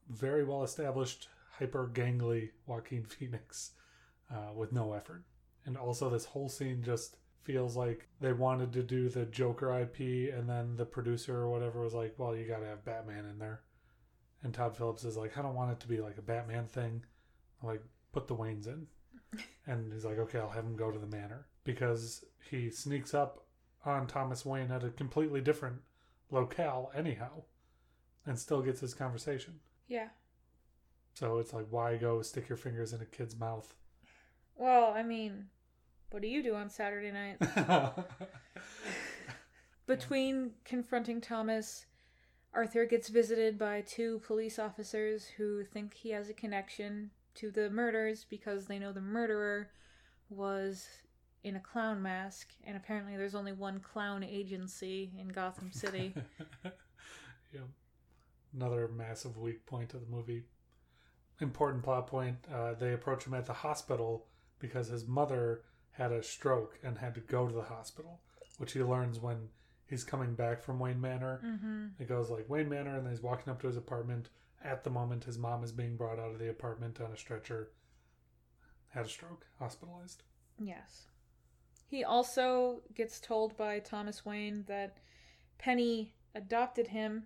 [0.09, 3.71] very well established hyper gangly Joaquin Phoenix
[4.33, 5.23] uh, with no effort.
[5.65, 10.33] And also, this whole scene just feels like they wanted to do the Joker IP,
[10.33, 13.39] and then the producer or whatever was like, "Well, you got to have Batman in
[13.39, 13.61] there."
[14.41, 17.03] And Todd Phillips is like, "I don't want it to be like a Batman thing.
[17.61, 18.87] Like, put the Waynes in."
[19.67, 23.45] and he's like, "Okay, I'll have him go to the manor because he sneaks up
[23.85, 25.81] on Thomas Wayne at a completely different
[26.31, 27.43] locale anyhow,
[28.25, 29.59] and still gets his conversation.
[29.87, 30.09] Yeah.
[31.13, 33.73] So it's like, why go stick your fingers in a kid's mouth?
[34.55, 35.47] Well, I mean,
[36.11, 37.37] what do you do on Saturday night?
[39.87, 41.85] Between confronting Thomas,
[42.53, 47.69] Arthur gets visited by two police officers who think he has a connection to the
[47.69, 49.69] murders because they know the murderer
[50.29, 50.87] was
[51.43, 56.13] in a clown mask, and apparently there's only one clown agency in Gotham City.
[57.53, 57.67] yep.
[58.53, 60.43] Another massive weak point of the movie.
[61.39, 64.25] Important plot point uh, they approach him at the hospital
[64.59, 68.19] because his mother had a stroke and had to go to the hospital,
[68.57, 69.49] which he learns when
[69.85, 71.41] he's coming back from Wayne Manor.
[71.45, 71.85] mm-hmm.
[71.99, 74.29] It goes like Wayne Manor, and then he's walking up to his apartment.
[74.63, 77.71] At the moment, his mom is being brought out of the apartment on a stretcher.
[78.89, 80.23] Had a stroke, hospitalized.
[80.59, 81.05] Yes.
[81.89, 84.97] He also gets told by Thomas Wayne that
[85.57, 87.23] Penny adopted him,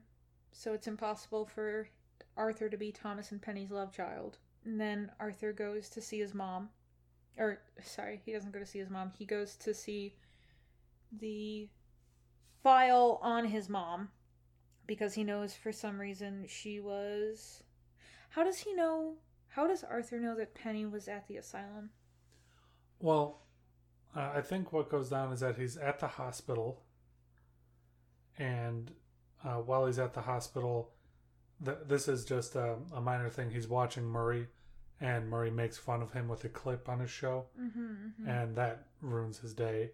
[0.54, 1.90] so it's impossible for
[2.38, 4.38] Arthur to be Thomas and Penny's love child.
[4.64, 6.70] And then Arthur goes to see his mom.
[7.38, 9.12] Or, sorry, he doesn't go to see his mom.
[9.18, 10.16] He goes to see
[11.12, 11.68] the
[12.64, 14.12] file on his mom
[14.88, 17.64] because he knows for some reason she was.
[18.30, 19.16] How does he know?
[19.50, 21.90] How does Arthur know that Penny was at the asylum?
[23.02, 23.43] Well,
[24.16, 26.82] uh, I think what goes down is that he's at the hospital,
[28.38, 28.92] and
[29.44, 30.92] uh, while he's at the hospital,
[31.64, 33.52] th- this is just a, a minor thing.
[33.52, 34.48] He's watching Murray,
[35.02, 38.88] and Murray makes fun of him with a clip on his show, Mm-hmm, and that
[39.02, 39.92] ruins his day.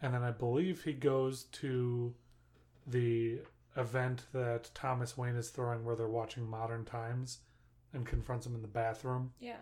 [0.00, 2.14] And then I believe he goes to
[2.86, 3.38] the
[3.76, 7.38] event that Thomas Wayne is throwing where they're watching Modern Times
[7.94, 9.32] and confronts him in the bathroom.
[9.38, 9.56] Yeah.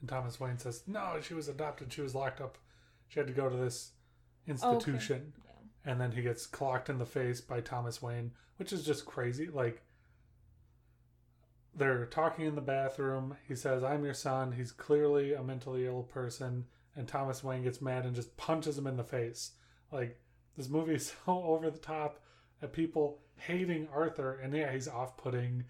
[0.00, 1.92] And Thomas Wayne says, No, she was adopted.
[1.92, 2.58] She was locked up.
[3.08, 3.92] She had to go to this
[4.46, 5.32] institution.
[5.36, 5.92] Yeah.
[5.92, 9.48] And then he gets clocked in the face by Thomas Wayne, which is just crazy.
[9.48, 9.82] Like,
[11.74, 13.36] they're talking in the bathroom.
[13.46, 14.52] He says, I'm your son.
[14.52, 16.66] He's clearly a mentally ill person.
[16.96, 19.52] And Thomas Wayne gets mad and just punches him in the face.
[19.92, 20.20] Like,
[20.56, 22.20] this movie is so over the top
[22.60, 24.40] at people hating Arthur.
[24.42, 25.64] And yeah, he's off putting.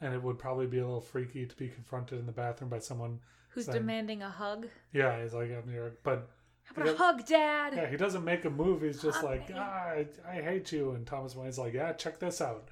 [0.00, 2.78] And it would probably be a little freaky to be confronted in the bathroom by
[2.78, 3.20] someone
[3.54, 4.66] Who's demanding a hug?
[4.92, 5.92] yeah, he's like, I'm here.
[6.02, 6.28] But
[6.64, 7.74] How about a hug, Dad?
[7.74, 8.82] yeah, he doesn't make a move.
[8.82, 9.54] He's just Hug like, me.
[9.58, 9.62] ah,
[9.94, 10.90] I, I hate you.
[10.92, 12.68] And Thomas Wayne's like, yeah, check this out.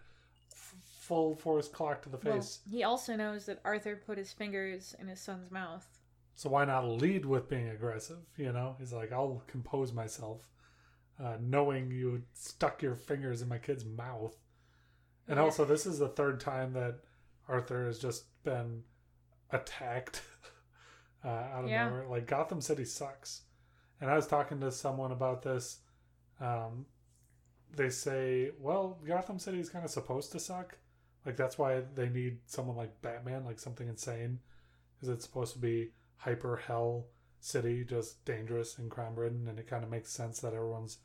[0.53, 2.61] F- full force clock to the Well, face.
[2.69, 5.87] he also knows that Arthur put his fingers in his son's mouth.
[6.35, 8.19] So why not lead with being aggressive?
[8.37, 10.49] You know, he's like, I'll compose myself,
[11.23, 14.35] uh, knowing you stuck your fingers in my kid's mouth.
[15.29, 15.45] And Yeah.
[15.45, 17.01] also, this is the third time that
[17.47, 18.83] Arthur has just been
[19.51, 20.23] attacked
[21.25, 21.89] uh, out of Yeah.
[21.89, 22.07] nowhere.
[22.09, 23.43] Like Gotham City sucks.
[24.01, 25.79] And I was talking to someone about this.
[26.41, 26.87] Um,
[27.75, 30.79] they say, well, Gotham City is kind of supposed to suck.
[31.25, 34.41] Like that's why they need someone like Batman, like something insane,
[34.95, 37.07] because it's supposed to be hyper hell
[37.41, 40.99] city, just dangerous and crime ridden, and it kind of makes sense that everyone's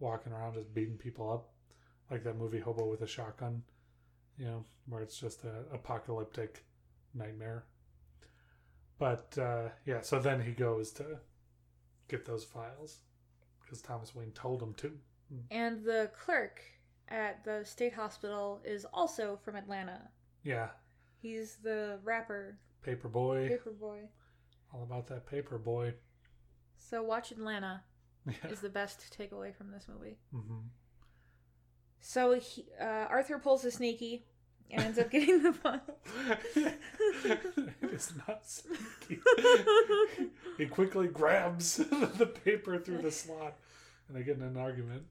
[0.00, 1.52] walking around just beating people up,
[2.10, 3.62] like that movie Hobo with a Shotgun,
[4.38, 6.64] you know, where it's just an apocalyptic
[7.14, 7.64] nightmare.
[8.98, 11.18] But uh, yeah, so then he goes to
[12.08, 12.98] get those files
[13.60, 14.92] because Thomas Wayne told him to.
[15.50, 16.60] And the clerk
[17.08, 20.00] at the state hospital is also from Atlanta.
[20.44, 20.68] Yeah,
[21.20, 24.00] He's the rapper, Paper Boi, Paper Boi.
[24.72, 25.94] all about that paper boy.
[26.76, 27.82] So watch Atlanta
[28.26, 28.50] Yeah.
[28.50, 30.18] is the best takeaway from this movie.
[30.30, 30.58] hmm
[32.00, 34.26] So he, uh, Arthur pulls a sneaky
[34.70, 35.80] and ends up getting the file.
[36.56, 39.20] it is not sneaky.
[40.58, 43.56] he quickly grabs the paper through the slot,
[44.08, 45.04] and they get in an argument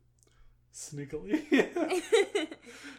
[0.74, 1.46] sneakily.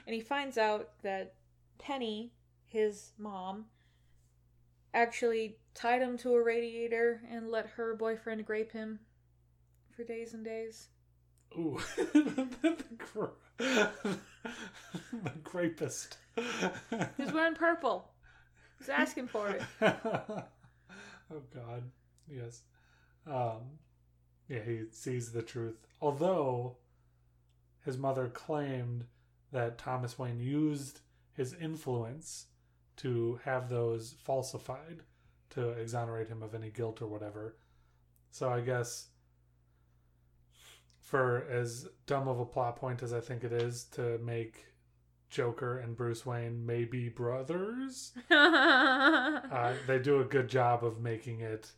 [0.07, 1.35] and he finds out that
[1.79, 2.33] Penny,
[2.65, 3.67] his mom,
[4.93, 9.01] actually tied him to a radiator and let her boyfriend grape him
[9.95, 10.89] for days and days.
[11.57, 12.77] Ooh, the,
[13.13, 14.19] gra- the
[15.43, 16.19] grapist.
[17.17, 18.11] He's wearing purple.
[18.79, 19.63] He's asking for it.
[19.83, 21.83] oh God,
[22.29, 22.63] yes.
[23.27, 23.79] Um,
[24.49, 25.77] yeah, he sees the truth.
[26.01, 26.77] Although
[27.85, 29.05] his mother claimed
[29.53, 31.01] that Thomas Wayne used
[31.33, 32.47] his influence
[32.97, 35.01] to have those falsified
[35.51, 37.57] to exonerate him of any guilt or whatever.
[38.31, 39.09] So I guess
[41.15, 44.67] for as dumb of a plot point as I think it is to make
[45.31, 51.39] Joker and Bruce Wayne may be brothers, uh, they do a good job of making
[51.39, 51.71] it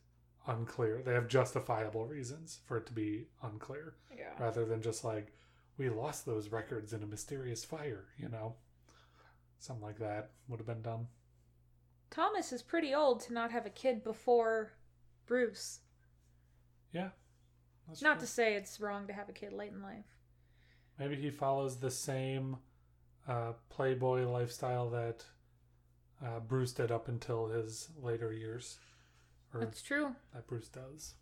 [0.46, 1.02] unclear.
[1.04, 4.42] They have justifiable reasons for it to be unclear yeah.
[4.42, 5.34] rather than just like,
[5.76, 8.54] we lost those records in a mysterious fire, you know?
[9.58, 11.08] Something like that would have been dumb.
[12.08, 14.72] Thomas is pretty old to not have a kid before
[15.26, 15.80] Bruce.
[16.90, 17.10] Yeah.
[17.88, 18.20] That's Not true.
[18.22, 20.06] to say it's wrong to have a kid late in life.
[20.98, 22.56] Maybe he follows the same
[23.28, 25.24] uh, playboy lifestyle that
[26.24, 28.78] uh, Bruce did up until his later years.
[29.54, 30.14] That's true.
[30.34, 31.14] that Bruce does.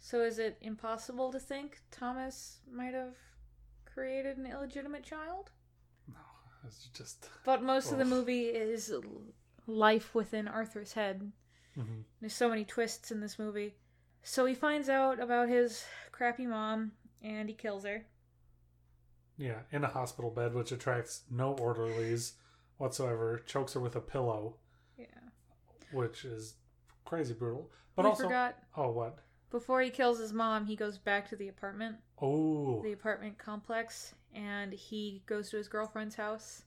[0.00, 3.14] So is it impossible to think Thomas might have
[3.84, 5.50] created an illegitimate child?
[6.08, 6.18] No,
[6.66, 7.28] it's just.
[7.44, 8.92] But most of the movie is
[9.68, 11.30] life within Arthur's head.
[11.76, 12.02] Mhm.
[12.20, 13.74] There's so many twists in this movie.
[14.22, 18.06] So he finds out about his crappy mom and he kills her.
[19.36, 22.34] Yeah, in a hospital bed, which attracts no orderlies
[22.76, 23.42] whatsoever.
[23.46, 24.56] Chokes her with a pillow,
[24.96, 25.06] Yeah.
[25.92, 26.54] which is
[27.04, 27.70] crazy brutal.
[27.96, 29.18] But we also, forgot oh, what?
[29.50, 34.14] before he kills his mom, he goes back to the apartment, Oh, the apartment complex,
[34.34, 36.62] and he goes to his girlfriend's house.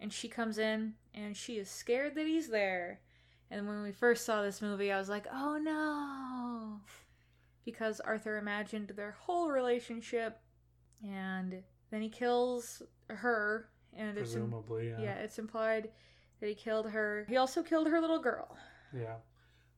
[0.00, 3.00] And she comes in and she is scared that he's there.
[3.50, 6.80] And when we first saw this movie, I was like, oh no.
[7.64, 10.40] Because Arthur imagined their whole relationship.
[11.02, 13.68] And then he kills her.
[13.96, 15.00] And it's presumably, yeah.
[15.00, 15.90] yeah, it's implied
[16.40, 17.26] that he killed her.
[17.28, 18.56] He also killed her little girl.
[18.94, 19.16] Yeah.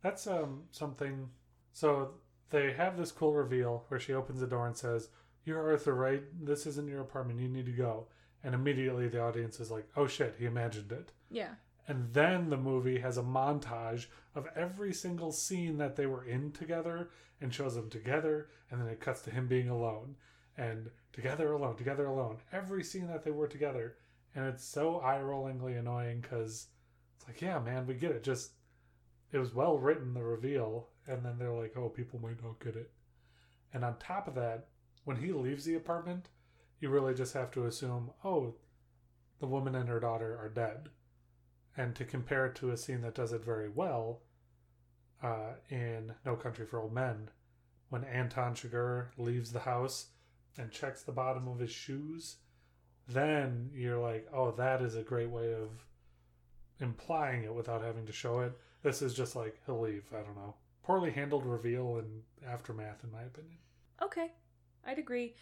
[0.03, 1.29] That's um something
[1.73, 2.15] so
[2.51, 5.09] they have this cool reveal where she opens the door and says,
[5.45, 6.23] You're Arthur, right?
[6.41, 8.09] This isn't your apartment, you need to go.
[8.43, 11.13] And immediately the audience is like, Oh shit, he imagined it.
[11.31, 11.55] Yeah.
[11.89, 16.53] And then the movie has a montage of every single scene that they were in
[16.53, 20.17] together and shows them together, and then it cuts to him being alone.
[20.57, 22.39] And together alone, together alone.
[22.53, 23.97] Every scene that they were together.
[24.35, 26.69] And it's so eye rollingly annoying because
[27.17, 28.23] it's like, yeah, man, we get it.
[28.23, 28.53] Just,
[29.33, 30.89] it was well written, the reveal.
[31.07, 32.91] And then they're like, oh, people might not get it.
[33.73, 34.69] And on top of that,
[35.05, 36.29] when he leaves the apartment,
[36.79, 38.55] you really just have to assume, oh,
[39.41, 40.91] the woman and her daughter are dead
[41.77, 44.21] and to compare it to a scene that does it very well
[45.23, 47.31] uh, in No Country for Old Men,
[47.89, 50.07] when Anton Chigurh leaves the house
[50.57, 52.37] and checks the bottom of his shoes,
[53.09, 55.85] then you're like, oh, that is a great way of
[56.81, 58.53] implying it without having to show it.
[58.83, 60.05] This is just like he'll leave.
[60.13, 60.55] I don't know.
[60.83, 63.59] Poorly handled reveal and aftermath, in my opinion.
[64.03, 64.33] Okay.
[64.87, 65.35] I'd agree.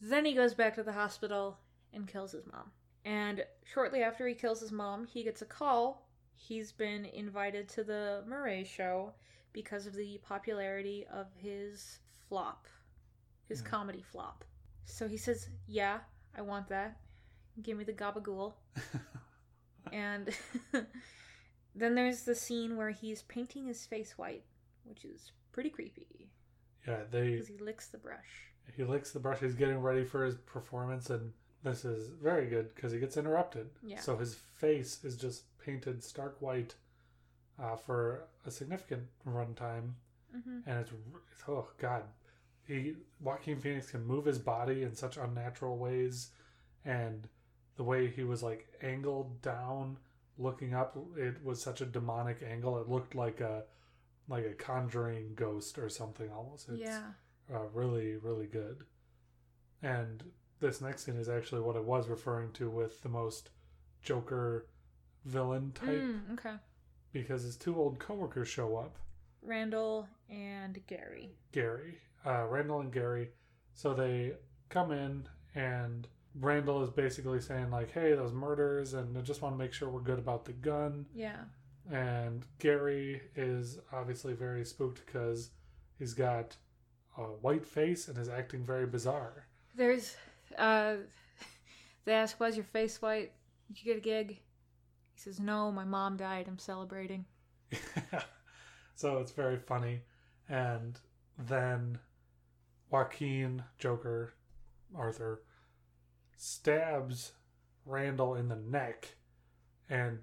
[0.00, 1.58] Then he goes back to the hospital
[1.92, 2.70] and kills his mom.
[3.06, 6.06] And shortly after he kills his mom, he gets a call.
[6.34, 9.14] He's been invited to the Murray show
[9.52, 12.66] because of the popularity of his flop,
[13.48, 13.68] his Yeah.
[13.68, 14.44] comedy flop.
[14.84, 16.00] So he says, Yeah,
[16.36, 17.00] I want that.
[17.62, 18.52] Give me the gabagool.
[19.92, 20.30] And
[21.74, 24.42] then there's the scene where he's painting his face white,
[24.84, 26.28] which is pretty creepy
[26.86, 28.50] Yeah, they because he licks the brush.
[28.76, 29.38] he licks the brush.
[29.40, 33.68] He's getting ready for his performance, and this is very good because he gets interrupted.
[33.82, 34.00] Yeah.
[34.00, 36.74] So his face is just painted stark white
[37.60, 39.92] uh, for a significant runtime,
[40.32, 40.90] hmm and it's,
[41.32, 42.02] it's oh god,
[42.66, 46.30] he Joaquin Phoenix can move his body in such unnatural ways,
[46.84, 47.28] and
[47.76, 49.98] the way he was like angled down,
[50.38, 52.78] looking up, it was such a demonic angle.
[52.78, 53.64] It looked like a
[54.28, 56.68] like a conjuring ghost or something almost.
[56.68, 57.12] It's, Yeah.
[57.52, 58.84] uh, really, really good.
[59.82, 60.22] And
[60.60, 63.50] this next scene is actually what I was referring to with the most
[64.02, 64.66] Joker
[65.24, 66.54] villain type Mm, okay.
[67.12, 68.96] because his two old coworkers show up,
[69.42, 71.30] Randall and Gary.
[71.52, 73.30] Gary, uh, Randall and Gary.
[73.74, 74.32] So they
[74.68, 79.54] come in and Randall is basically saying like, "Hey, those murders, and I just want
[79.54, 81.44] to make sure we're good about the gun." Yeah.
[81.90, 85.50] And Gary is obviously very spooked because
[85.98, 86.56] he's got
[87.16, 89.46] a white face and is acting very bizarre.
[89.74, 90.16] There's
[90.58, 90.96] uh
[92.06, 93.32] they ask, Why's your face white?
[93.68, 94.28] Did you get a gig?
[94.30, 96.46] He says, No, my mom died.
[96.48, 97.26] I'm celebrating.
[98.94, 100.02] so it's very funny.
[100.48, 100.98] And
[101.36, 101.98] then
[102.90, 104.34] Joaquin, Joker,
[104.94, 105.42] Arthur,
[106.36, 107.32] stabs
[107.84, 109.16] Randall in the neck
[109.88, 110.20] and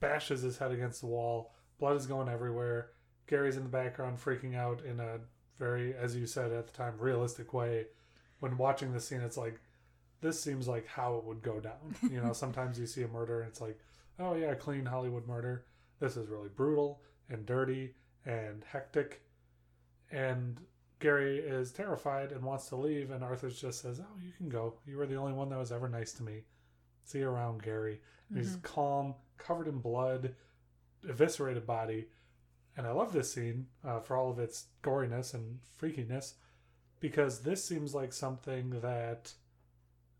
[0.00, 1.52] bashes his head against the wall.
[1.78, 2.90] Blood is going everywhere.
[3.26, 5.18] Gary's in the background freaking out in a
[5.58, 7.86] very, as you said at the time, realistic way.
[8.40, 9.60] When watching the scene, it's like,
[10.20, 11.94] this seems like how it would go down.
[12.02, 13.78] You know, sometimes you see a murder and it's like,
[14.18, 15.64] oh yeah, a clean Hollywood murder.
[16.00, 17.94] This is really brutal and dirty
[18.24, 19.22] and hectic.
[20.10, 20.60] And
[21.00, 24.74] Gary is terrified and wants to leave, and Arthur just says, Oh, you can go.
[24.86, 26.44] You were the only one that was ever nice to me.
[27.04, 28.00] See you around, Gary.
[28.30, 30.34] And He's calm, covered in blood,
[31.08, 32.06] eviscerated body.
[32.76, 36.34] And I love this scene uh, for all of its goriness and freakiness
[37.00, 39.32] because this seems like something that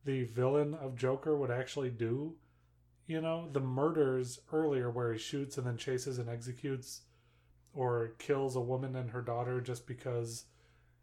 [0.07, 2.35] the villain of Joker would actually do.
[3.07, 7.03] You know, the murders earlier where he shoots and then chases and executes
[7.75, 10.45] or kills a woman and her daughter just because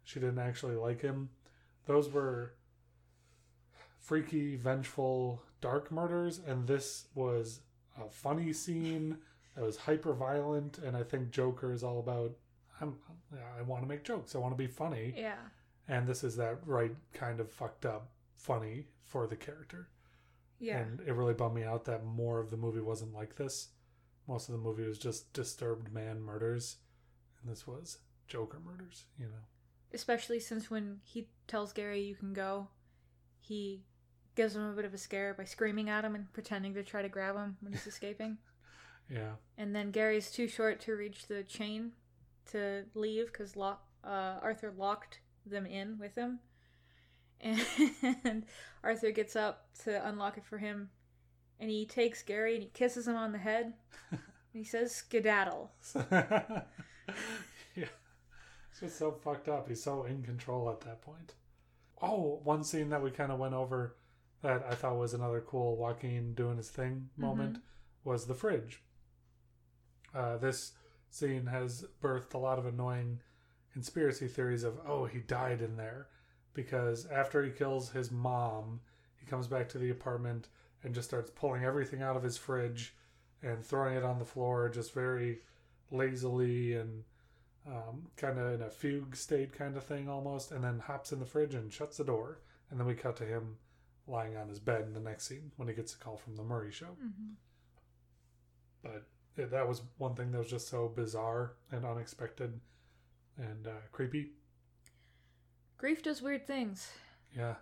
[0.02, 1.30] she didn't actually like him.
[1.86, 2.54] Those were
[4.00, 7.60] freaky, vengeful, dark murders, and this was
[8.02, 9.16] a funny scene
[9.54, 10.78] that was hyper violent.
[10.78, 12.32] And I think Joker is all about
[12.80, 12.96] I'm,
[13.58, 15.36] I want to make jokes, I want to be funny, Yeah.
[15.88, 18.08] and this is that right kind of fucked up
[18.44, 19.88] funny for the character.
[20.60, 20.78] Yeah.
[20.78, 23.68] And it really bummed me out that more of the movie wasn't like this.
[24.28, 26.76] Most of the movie was just disturbed man murders,
[27.40, 29.04] and this was Joker murders.
[29.18, 29.42] You know.
[29.92, 32.68] Especially since when he tells Gary you can go,
[33.40, 33.84] he
[34.34, 37.02] gives him a bit of a scare by screaming at him and pretending to try
[37.02, 38.38] to grab him when he's escaping.
[39.10, 39.32] Yeah.
[39.58, 41.92] And then Gary's too short to reach the chain
[42.50, 43.76] to leave because uh,
[44.42, 46.40] Arthur locked them in with him.
[47.40, 48.44] And
[48.82, 50.90] Arthur gets up to unlock it for him.
[51.60, 53.74] And he takes Gary and he kisses him on the head.
[54.10, 54.20] and
[54.52, 55.72] he says, skedaddle.
[56.10, 56.64] yeah.
[57.76, 59.68] It's just so fucked up.
[59.68, 61.34] He's so in control at that point.
[62.02, 63.96] Oh, one scene that we kind of went over
[64.42, 67.58] that I thought was another cool Joaquin doing his thing moment
[68.04, 68.82] was the fridge.
[70.14, 70.72] Uh, this
[71.10, 73.20] scene has birthed a lot of annoying
[73.72, 76.08] conspiracy theories of, oh, he died in there.
[76.54, 78.80] Because after he kills his mom,
[79.16, 80.48] he comes back to the apartment
[80.82, 82.94] and just starts pulling everything out of his fridge
[83.42, 85.40] and throwing it on the floor just very
[85.90, 87.04] lazily and
[87.66, 91.18] um, kind of in a fugue state kind of thing almost, and then hops in
[91.18, 92.40] the fridge and shuts the door.
[92.70, 93.56] And then we cut to him
[94.06, 96.42] lying on his bed in the next scene when he gets a call from the
[96.42, 96.96] Murray show.
[97.02, 97.32] Mm-hmm.
[98.82, 99.04] But
[99.38, 102.60] yeah, that was one thing that was just so bizarre and unexpected
[103.38, 104.32] and uh, creepy.
[105.78, 106.90] Grief does weird things.
[107.36, 107.54] Yeah.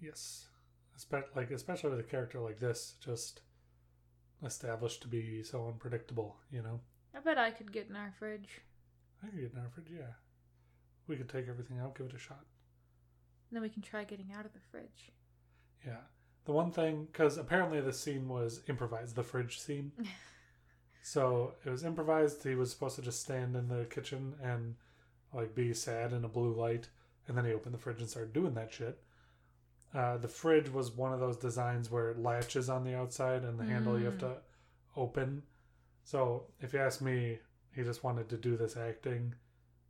[0.00, 0.46] Yes.
[0.98, 3.40] Espe- like especially with a character like this, just
[4.44, 6.36] established to be so unpredictable.
[6.50, 6.80] You know,
[7.14, 8.60] I bet I could get in our fridge.
[9.22, 10.12] I could get in our fridge, Yeah,
[11.06, 12.44] we could take everything out, give it a shot.
[13.50, 15.12] Then we can try getting out of the fridge.
[15.84, 16.00] Yeah.
[16.44, 19.92] The one thing, because apparently the scene was improvised, the fridge scene.
[21.02, 22.42] so it was improvised.
[22.44, 24.74] He was supposed to just stand in the kitchen and
[25.32, 26.88] like be sad in a blue light,
[27.28, 28.98] and then he opened the fridge and started doing that shit.
[29.94, 33.58] Uh, the fridge was one of those designs where it latches on the outside and
[33.58, 34.36] the handle you have to
[34.96, 35.42] open.
[36.04, 37.38] So if you ask me,
[37.74, 39.34] he just wanted to do this acting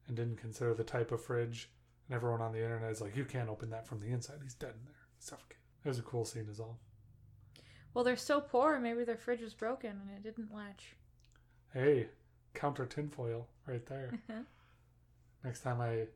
[0.07, 1.71] and didn't consider the type of fridge.
[2.09, 4.37] And everyone on the internet is like, you can't open that from the inside.
[4.43, 4.95] He's dead in there.
[5.19, 5.57] Suffocated.
[5.85, 6.79] It was a cool scene, is all.
[7.95, 10.95] Well, they're so poor, maybe their fridge was broken and it didn't latch.
[11.73, 12.09] Hey,
[12.55, 14.13] counter tinfoil right there.
[15.45, 16.07] Next time I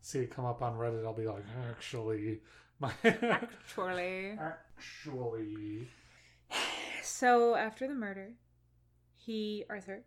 [0.00, 2.40] see it come up on Reddit, I'll be like, actually,
[2.80, 4.38] my Actually.
[4.38, 5.88] actually,
[7.02, 8.32] So after the murder,
[9.16, 10.04] he Arthur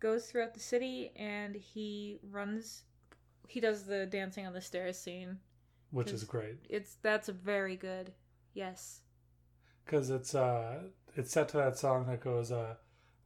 [0.00, 2.82] goes throughout the city and he runs.
[3.48, 5.38] He does the dancing on the stairs scene.
[5.90, 8.12] which is Is- great It's that's very good.
[8.54, 9.00] Yes.
[9.84, 10.82] because it's uh
[11.16, 12.74] it's set to that song that goes uh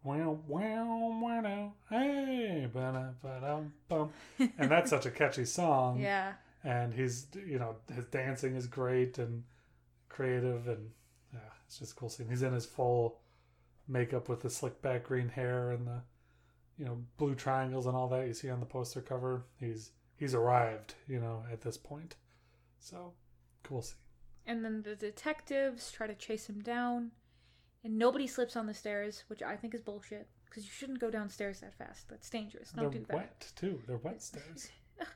[0.06, 5.98] wow wow wow hey bum and that's such a catchy song.
[6.00, 6.34] Yeah.
[6.62, 9.42] and he's you know his dancing is great and
[10.08, 10.90] creative and
[11.32, 12.28] yeah it's just a cool scene.
[12.28, 13.18] He's in his full
[13.88, 16.00] makeup with the slick back green hair and the
[16.78, 19.44] you know blue triangles and all that you see on the poster cover.
[19.58, 22.14] He's he's arrived you know at this point.
[22.78, 23.12] So
[23.64, 23.96] cool scene.
[24.46, 27.10] And then the detectives try to chase him down,
[27.86, 30.26] and nobody slips on the stairs, which I think is bullshit.
[30.44, 32.08] Because you shouldn't go downstairs that fast.
[32.08, 32.72] That's dangerous.
[32.72, 33.16] Don't they're do that.
[33.16, 34.70] wet too they're wet stairs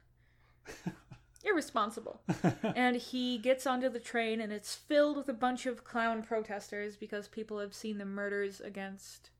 [1.42, 2.20] Irresponsible.
[2.76, 6.96] and he gets onto the train, and it's filled with a bunch of clown protesters
[6.96, 9.30] because people have seen the murders against,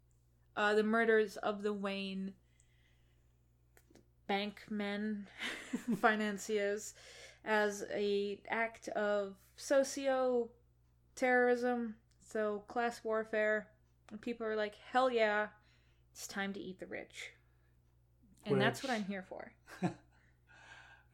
[0.57, 2.33] uh, the murders of the Wayne
[4.27, 5.29] bank men,
[6.01, 6.95] financiers,
[7.45, 10.49] as a act of socio
[11.15, 11.97] terrorism,
[12.31, 13.69] so class warfare.
[14.11, 15.49] And people are like, hell yeah,
[16.13, 17.31] it's time to eat the rich.
[18.47, 19.53] And that's what I'm here for.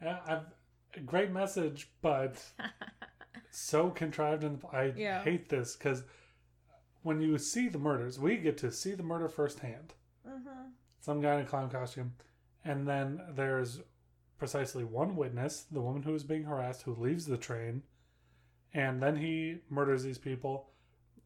[0.02, 0.42] Yeah, I've,
[0.94, 2.42] a great message, but
[3.50, 4.44] so contrived.
[4.44, 5.22] And I Yeah.
[5.22, 6.04] hate this because
[7.02, 9.94] when you see the murders, we get to see the murder firsthand.
[10.28, 10.68] mm-hmm.
[11.00, 12.14] Some guy in a clown costume,
[12.64, 13.80] and then there's
[14.38, 17.82] precisely one witness, the woman who is being harassed, who leaves the train,
[18.74, 20.68] and then he murders these people.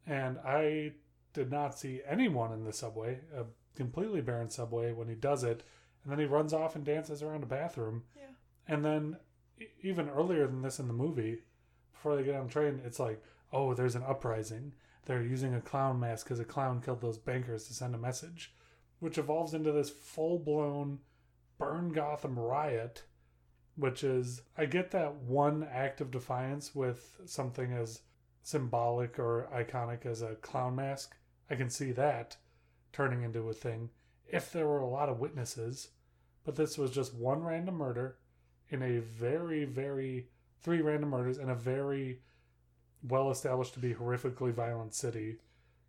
[0.07, 0.93] And I
[1.33, 3.45] did not see anyone in the subway, a
[3.75, 5.63] completely barren subway, when he does it.
[6.03, 8.03] And then he runs off and dances around a bathroom.
[8.15, 8.73] Yeah.
[8.73, 9.17] And then,
[9.83, 11.39] even earlier than this in the movie,
[11.93, 13.21] before they get on the train, it's like,
[13.53, 14.73] oh, there's an uprising.
[15.05, 18.53] They're using a clown mask because a clown killed those bankers to send a message,
[18.99, 20.99] which evolves into this full blown
[21.57, 23.03] burn Gotham riot.
[23.77, 28.01] Which is, I get that one act of defiance with something as
[28.43, 31.15] symbolic or iconic as a clown mask.
[31.49, 32.37] I can see that
[32.93, 33.89] turning into a thing
[34.27, 35.89] if there were a lot of witnesses.
[36.43, 38.17] But this was just one random murder
[38.69, 40.27] in a very, very,
[40.61, 42.19] three random murders in a very
[43.07, 45.37] well established to be horrifically violent city.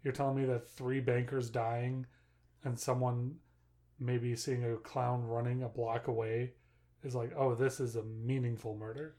[0.03, 2.07] You're telling me that three bankers dying
[2.65, 3.37] and someone
[3.99, 6.53] maybe seeing a clown running a block away
[7.05, 9.15] is like, oh, this is a meaningful murder.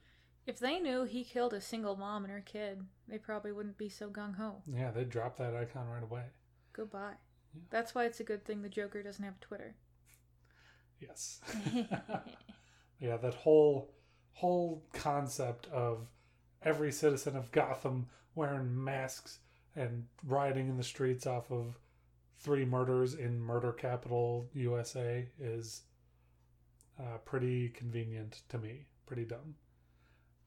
[0.46, 3.90] If they knew he killed a single mom and her kid, they probably wouldn't be
[3.90, 4.62] so gung ho.
[4.68, 6.24] Yeah, they'd drop that icon right away.
[6.74, 7.14] Goodbye.
[7.54, 7.62] Yeah.
[7.70, 9.76] That's why it's a good thing the Joker doesn't have Twitter.
[11.00, 11.40] Yes.
[13.00, 13.94] yeah, that whole
[14.34, 16.08] whole concept of
[16.64, 19.40] every citizen of Gotham wearing masks
[19.76, 21.78] and rioting in the streets off of
[22.40, 25.84] three murders in murder capital USA is
[27.00, 28.86] uh, pretty convenient to me.
[29.06, 29.56] Pretty dumb.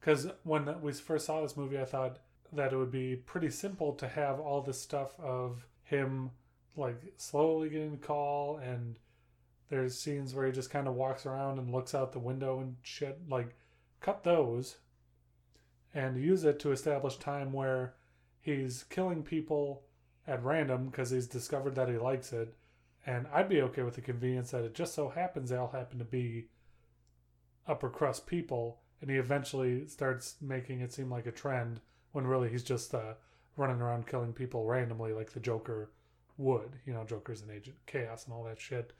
[0.07, 2.19] Because when we first saw this movie, I thought
[2.53, 6.31] that it would be pretty simple to have all this stuff of him
[6.77, 8.95] like slowly getting the call and
[9.69, 12.77] there's scenes where he just kind of walks around and looks out the window and
[12.83, 13.57] shit like
[13.99, 14.77] cut those
[15.93, 17.95] and use it to establish time where
[18.39, 19.83] he's killing people
[20.25, 22.55] at random because he's discovered that he likes it
[23.05, 25.97] and i'd be okay with the convenience that it just so happens they all happen
[25.99, 26.47] to be
[27.67, 31.79] upper crust people and he eventually starts making it seem like a trend
[32.11, 33.13] when really he's just uh,
[33.55, 35.91] running around killing people randomly like the joker
[36.37, 38.93] would you know joker's an agent chaos and all that shit.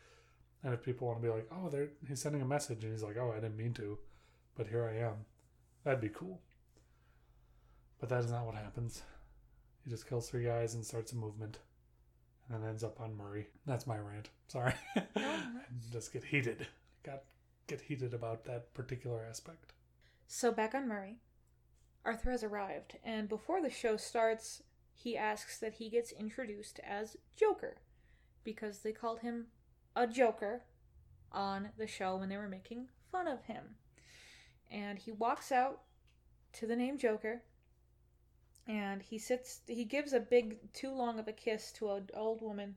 [0.63, 3.03] And if people want to be like oh they're he's sending a message and he's
[3.03, 3.97] like oh i didn't mean to
[4.55, 5.25] but here i am
[5.83, 6.41] that'd be cool.
[7.99, 9.01] But that is not what happens.
[9.83, 11.57] He just kills three guys and starts a movement
[12.49, 13.47] and then ends up on murray.
[13.65, 14.29] That's my rant.
[14.47, 14.73] Sorry.
[15.91, 16.67] Just get heated.
[17.03, 17.23] Got
[17.67, 19.73] get heated about that particular aspect
[20.27, 21.17] So back on Murray,
[22.05, 24.61] Arthur has arrived, and before the show starts,
[24.93, 27.77] he asks that he gets introduced as Joker
[28.43, 29.47] because they called him
[29.95, 30.63] a Joker
[31.31, 33.75] on the show when they were making fun of him.
[34.69, 35.81] And he walks out
[36.53, 37.43] to the name Joker
[38.67, 42.41] and he sits he gives a big too long of a kiss to an old
[42.41, 42.75] woman.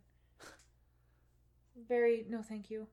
[1.88, 2.86] Very no thank you.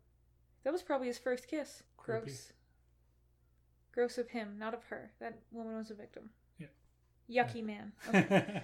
[0.64, 1.84] That was probably his first kiss.
[1.97, 2.26] Creepy.
[2.26, 2.53] Gross.
[3.98, 5.10] Gross of him, not of her.
[5.20, 6.30] That woman was a victim.
[6.60, 6.68] Yeah.
[7.28, 7.93] Yucky man.
[8.08, 8.62] Okay.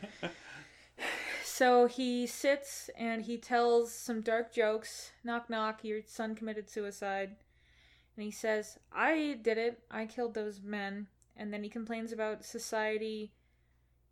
[1.43, 5.09] so he sits and he tells some dark jokes.
[5.23, 7.31] Knock knock, your son committed suicide.
[8.15, 9.79] And he says, I did it.
[9.89, 11.07] I killed those men.
[11.35, 13.33] And then he complains about society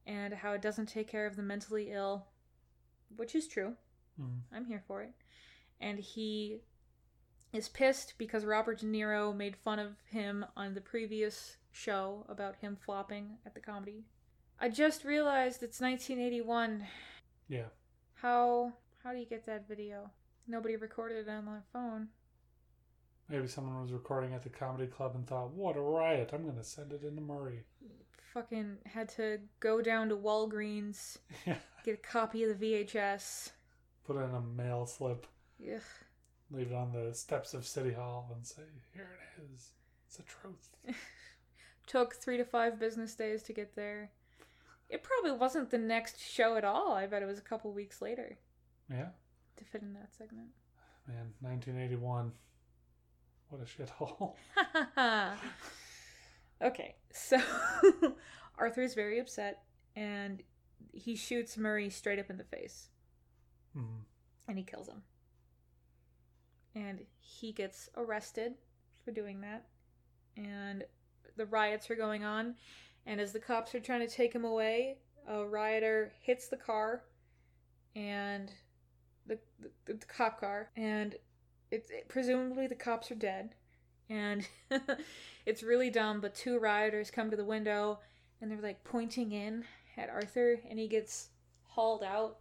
[0.08, 2.26] and how it doesn't take care of the mentally ill,
[3.16, 3.76] which is true.
[4.20, 4.40] Mm.
[4.52, 5.14] I'm here for it.
[5.80, 6.62] And he
[7.54, 12.56] is pissed because Robert De Niro made fun of him on the previous show about
[12.58, 14.06] him flopping at the comedy.
[14.60, 16.86] I just realized it's 1981.
[17.50, 17.66] yeah
[18.16, 18.74] How
[19.04, 20.12] how do you get that video?
[20.48, 22.08] Nobody recorded it on my phone.
[23.30, 26.64] maybe someone was recording at the comedy club and thought what a riot i'm gonna
[26.64, 27.64] send it into murray
[28.34, 33.50] Fucking had to go down to Walgreens, yeah get a copy of the VHS.
[34.06, 35.28] put it in a mail slip
[35.62, 35.82] Ugh.
[36.52, 38.62] Leave it on the steps of city hall and say
[38.94, 39.70] here it is
[40.06, 40.70] it's the truth
[41.88, 44.12] Took three to five business days to get there.
[44.90, 46.94] It probably wasn't the next show at all.
[46.94, 48.38] I bet it was a couple weeks later
[48.90, 49.08] yeah
[49.58, 50.50] to fit in that segment.
[51.08, 52.32] man 1981
[53.50, 54.36] what a shithole
[56.62, 57.38] okay, so
[58.58, 59.64] Arthur is very upset
[59.96, 60.42] and
[60.94, 62.90] he shoots Murray straight up in the face
[63.78, 64.02] Mhm.
[64.48, 65.04] and he kills him.
[66.76, 68.54] And he gets arrested
[69.04, 69.66] for doing that.
[70.38, 70.84] And
[71.38, 72.56] the riots are going on.
[73.06, 74.98] And as the cops are trying to take him away,
[75.28, 77.04] a rioter hits the car
[77.96, 78.52] and
[79.28, 80.70] the, the, the cop car.
[80.76, 81.16] And
[81.72, 83.56] it's it, presumably the cops are dead.
[84.10, 84.48] And
[85.46, 88.00] it's really dumb, but two rioters come to the window
[88.42, 89.64] and they're like pointing in
[89.98, 91.30] at Arthur and he gets
[91.64, 92.38] hauled out.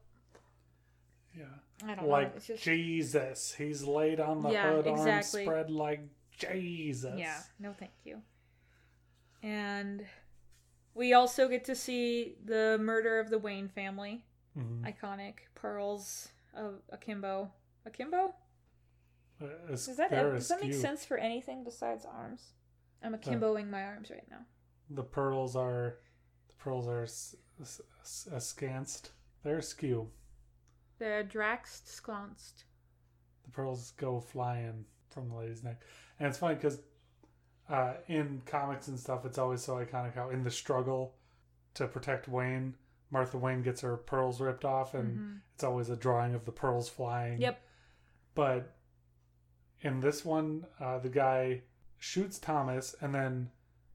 [1.36, 1.44] yeah
[1.82, 2.10] I don't know.
[2.10, 3.54] like It's just Jesus.
[3.54, 5.12] He's laid on the Yeah, hood, exactly.
[5.12, 6.00] arms spread like
[6.38, 7.18] Jesus.
[7.18, 8.22] Yeah, no thank you.
[9.42, 10.04] And
[10.94, 14.24] we also get to see the murder of the Wayne family.
[14.56, 14.82] Mhm.
[14.82, 17.52] Iconic pearls of akimbo.
[17.86, 18.34] Akimbo?
[19.40, 22.52] Uh, it's- Does that does that make sense for anything besides arms?
[23.02, 24.44] I'm akimboing my arms right now.
[24.90, 25.98] The pearls are
[26.48, 29.12] the pearls are s- s- s- askanced.
[29.42, 30.10] They're askew.
[31.00, 32.62] They're Drax sclounced.
[33.44, 35.80] The pearls go flying from the lady's neck,
[36.20, 36.78] and it's funny because
[37.68, 41.14] uh, in comics and stuff, it's always so iconic how in the struggle
[41.74, 42.74] to protect Wayne,
[43.10, 45.40] Martha Wayne gets her pearls ripped off, and Mhm.
[45.54, 47.40] it's always a drawing of the pearls flying.
[47.40, 47.60] Yep.
[48.34, 48.76] But
[49.80, 51.62] in this one, uh, the guy
[51.98, 53.50] shoots Thomas, and then,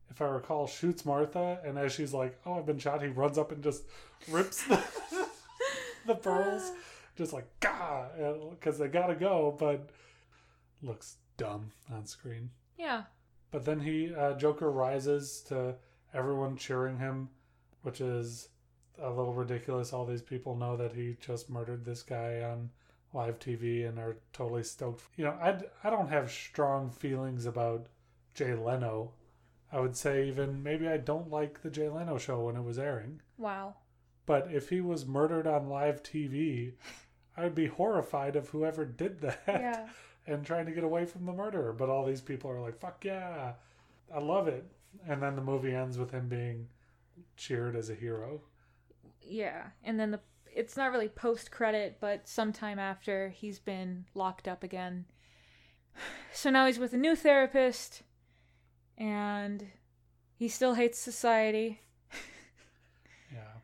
[0.09, 1.61] if I recall, shoots Martha.
[1.63, 3.83] And as she's like, "Oh, I've been shot," he runs up and just
[4.29, 4.81] rips the,
[6.05, 6.71] the pearls,
[7.15, 8.07] just like "Gah,"
[8.51, 9.89] because they gotta go, but
[10.81, 12.49] looks dumb on screen.
[12.77, 13.03] Yeah.
[13.51, 15.75] But then he uh, Joker rises to
[16.13, 17.29] everyone cheering him,
[17.83, 18.49] which is
[19.01, 19.93] a little ridiculous.
[19.93, 22.69] All these people know that he just murdered this guy on
[23.13, 25.03] live TV and are totally stoked.
[25.15, 27.87] You know, I I don't have strong feelings about
[28.33, 29.11] Jay Leno.
[29.71, 32.79] I would say even maybe I don't like the Jay Leno show when it was
[32.79, 33.21] airing.
[33.37, 33.75] Wow.
[34.25, 36.73] But if he was murdered on live TV,
[37.37, 39.87] I would be horrified of whoever did that Yeah.
[40.27, 41.73] and trying to get away from the murderer.
[41.73, 43.53] But all these people are like, fuck yeah,
[44.13, 44.65] I love it.
[45.07, 46.67] And then the movie ends with him being
[47.37, 48.41] cheered as a hero.
[49.21, 49.67] Yeah.
[49.83, 50.19] And then the
[50.55, 55.05] it's not really post credit, but sometime after he's been locked up again.
[56.33, 58.01] So now he's with a new therapist
[58.97, 59.65] and
[60.35, 61.79] he still hates society
[63.33, 63.59] Yeah.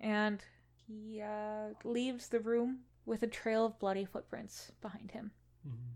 [0.00, 0.44] and
[0.90, 5.30] he uh, leaves the room with a trail of bloody footprints behind him.
[5.66, 5.94] Mhm.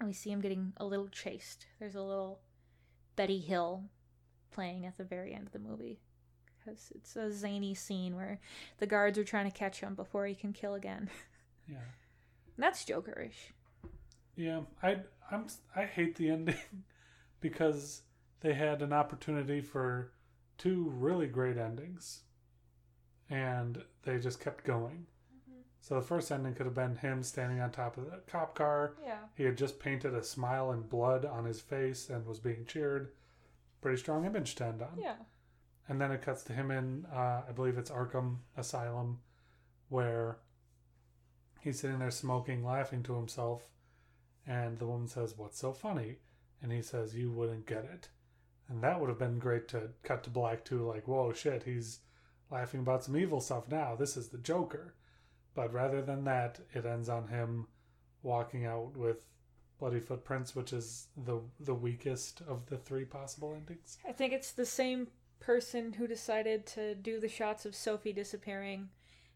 [0.00, 1.66] And we see him getting a little chased.
[1.78, 2.40] There's a little
[3.16, 3.84] Benny Hill
[4.50, 6.00] playing at the very end of the movie.
[6.58, 8.40] Because it's a zany scene where
[8.78, 11.10] the guards are trying to catch him before he can kill again.
[11.66, 11.78] Yeah.
[12.58, 13.52] That's Jokerish.
[14.36, 14.64] Yeah.
[14.82, 14.98] I
[15.30, 16.58] I'm I hate the ending
[17.40, 18.02] because
[18.40, 20.12] they had an opportunity for
[20.58, 22.23] two really great endings
[23.30, 25.06] and they just kept going.
[25.80, 28.94] So the first ending could have been him standing on top of the cop car
[29.04, 29.18] Yeah.
[29.34, 33.12] He had just painted a smile and blood on his face and was being cheered.
[33.82, 34.96] Pretty strong image to end on.
[34.96, 35.16] Yeah.
[35.86, 39.20] And then it cuts to him in, uh, I believe it's Arkham Asylum,
[39.90, 40.38] where
[41.60, 43.68] he's sitting there smoking, laughing to himself.
[44.46, 46.16] And the woman says, What's so funny?
[46.62, 48.08] And he says, You wouldn't get it.
[48.70, 50.86] And that would have been great to cut to black, too.
[50.88, 52.00] Like, whoa, shit, he's
[52.54, 53.96] laughing about some evil stuff now.
[53.96, 54.94] This is the Joker.
[55.54, 57.66] But rather than that, it ends on him
[58.22, 59.18] walking out with
[59.78, 63.98] bloody footprints, which is the the weakest of the three possible endings.
[64.08, 65.08] I think it's the same
[65.40, 68.88] person who decided to do the shots of Sophie disappearing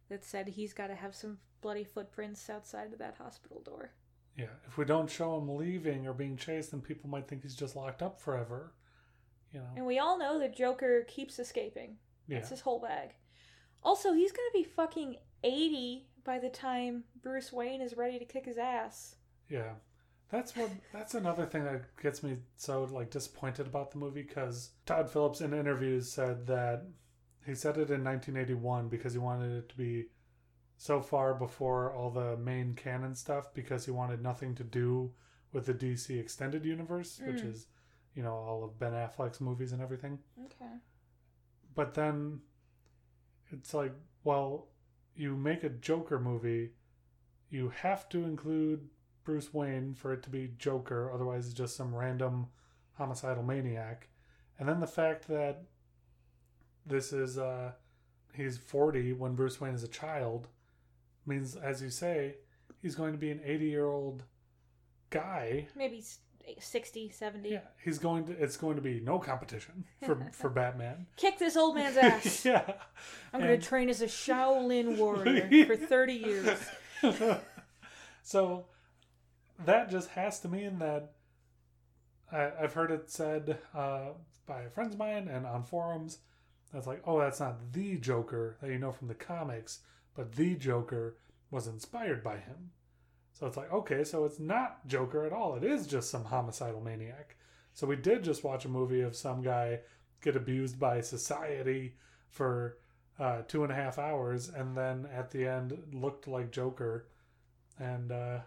[0.08, 3.90] that said he's got to have some bloody footprints outside of that hospital door.
[4.36, 7.56] Yeah, if we don't show him leaving or being chased, then people might think he's
[7.56, 8.72] just locked up forever.
[9.52, 9.66] You know?
[9.76, 11.96] And we all know that Joker keeps escaping.
[12.28, 13.14] Yeah, That's his whole bag.
[13.82, 18.44] Also, he's gonna be fucking 80 by the time Bruce Wayne is ready to kick
[18.46, 19.16] his ass.
[19.48, 19.72] yeah.
[20.30, 20.70] That's what.
[20.92, 25.40] That's another thing that gets me so like disappointed about the movie because Todd Phillips
[25.40, 26.82] in interviews said that
[27.46, 30.04] he said it in 1981 because he wanted it to be
[30.76, 35.10] so far before all the main canon stuff because he wanted nothing to do
[35.54, 37.50] with the DC extended universe, which Mm.
[37.50, 37.66] is
[38.14, 40.18] you know all of Ben Affleck's movies and everything.
[40.44, 40.74] Okay.
[41.78, 42.40] But then
[43.52, 43.92] it's like
[44.24, 44.66] well
[45.14, 46.70] you make a joker movie
[47.50, 48.88] you have to include
[49.22, 52.48] bruce wayne for it to be joker otherwise it's just some random
[52.98, 54.08] homicidal maniac.
[54.58, 55.62] And then the fact that
[56.84, 57.72] this is uh
[58.34, 60.48] he's 40 when bruce wayne is a child
[61.26, 62.36] means as you say
[62.82, 64.24] he's going to be an 80 year old
[65.10, 65.68] guy.
[65.76, 66.04] Maybe
[66.58, 67.48] 60, 70.
[67.50, 71.56] yeah he's going to it's going to be no competition for for batman Kick this
[71.56, 72.44] old man's ass.
[72.44, 72.72] yeah
[73.32, 76.58] I'm gonna train as a Shaolin warrior for 30 years.
[78.22, 78.66] so
[79.64, 81.12] that just has to mean that
[82.30, 84.08] I, I've heard it said uh,
[84.46, 86.18] by friends of mine and on forums.
[86.72, 89.80] That's like, oh, that's not the Joker that you know from the comics,
[90.14, 91.16] but the Joker
[91.50, 92.70] was inspired by him.
[93.38, 95.54] So it's like, okay, so it's not Joker at all.
[95.54, 97.36] It is just some homicidal maniac.
[97.72, 99.80] So we did just watch a movie of some guy
[100.20, 101.94] get abused by society
[102.30, 102.78] for
[103.20, 107.06] uh, two and a half hours, and then at the end looked like Joker,
[107.78, 108.40] and uh,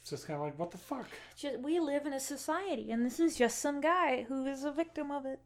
[0.00, 1.08] it's just kind of like, what the fuck?
[1.34, 4.70] Just, we live in a society, and this is just some guy who is a
[4.70, 5.40] victim of it.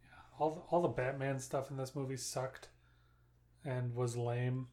[0.00, 2.68] Yeah, All all the Batman stuff in this movie sucked,
[3.64, 4.68] and was lame,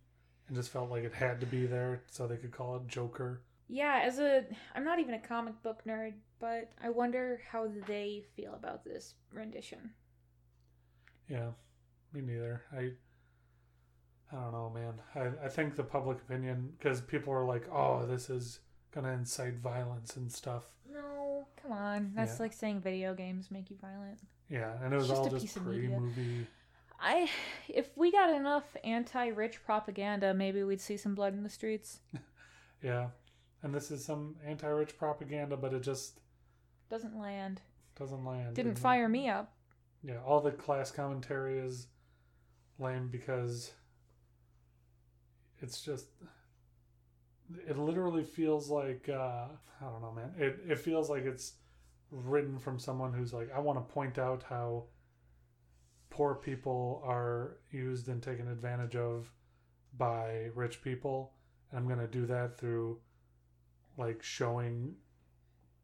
[0.51, 3.39] and just felt like it had to be there so they could call it Joker.
[3.69, 4.43] Yeah, as a
[4.75, 9.13] I'm not even a comic book nerd, but I wonder how they feel about this
[9.33, 9.91] rendition.
[11.29, 11.51] Yeah,
[12.11, 12.63] me neither.
[12.75, 12.91] I
[14.29, 14.93] I don't know, man.
[15.15, 18.59] I I think the public opinion because people are like, oh, this is
[18.93, 20.65] gonna incite violence and stuff.
[20.91, 22.11] No, come on.
[22.13, 22.43] That's Yeah.
[22.43, 24.19] like saying video games make you violent.
[24.49, 25.91] Yeah, and it was just all a just piece of media.
[25.91, 26.45] pre-movie.
[27.01, 27.29] I
[27.67, 31.99] if we got enough anti-rich propaganda, maybe we'd see some blood in the streets.
[32.83, 33.09] Yeah,
[33.61, 36.19] and this is some anti-rich propaganda, but it just
[36.89, 37.61] Doesn't land.
[37.95, 38.55] doesn't land.
[38.55, 39.53] Didn't fire me up.
[40.03, 41.85] Yeah, all the class commentary is
[42.79, 43.71] lame because
[45.59, 46.07] it's just
[47.67, 49.45] it literally feels like uh
[49.79, 50.33] I don't know, man.
[50.39, 51.53] It it feels like it's
[52.09, 54.85] written from someone who's like I want to point out how
[56.21, 59.31] poor people are used and taken advantage of
[59.97, 61.33] by rich people
[61.71, 62.99] and I'm going to do that through
[63.97, 64.93] like showing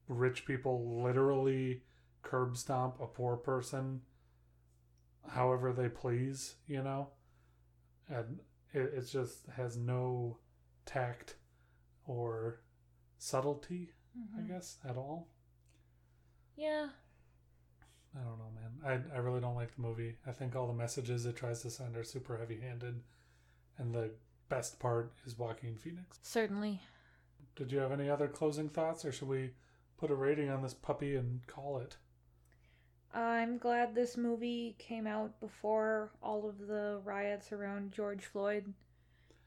[0.07, 1.81] rich people literally
[2.21, 4.01] curb stomp a poor person
[5.27, 7.09] however they please, you know?
[8.07, 8.37] And
[8.73, 10.37] it, it just has no
[10.85, 11.35] tact
[12.05, 12.61] or
[13.17, 13.89] subtlety,
[14.37, 14.47] I Mhm.
[14.49, 15.29] guess, at all.
[16.55, 16.89] Yeah.
[18.19, 19.03] I don't know, man.
[19.11, 20.15] I, I really don't like the movie.
[20.25, 23.01] I think all the messages it tries to send are super heavy handed.
[23.77, 24.11] And the
[24.49, 26.17] best part is Joaquin Phoenix.
[26.23, 26.81] Certainly.
[27.55, 29.51] Did you have any other closing thoughts, or should we
[29.97, 31.97] put a rating on this puppy and call it?
[33.13, 38.73] I'm glad this movie came out before all of the riots around George Floyd,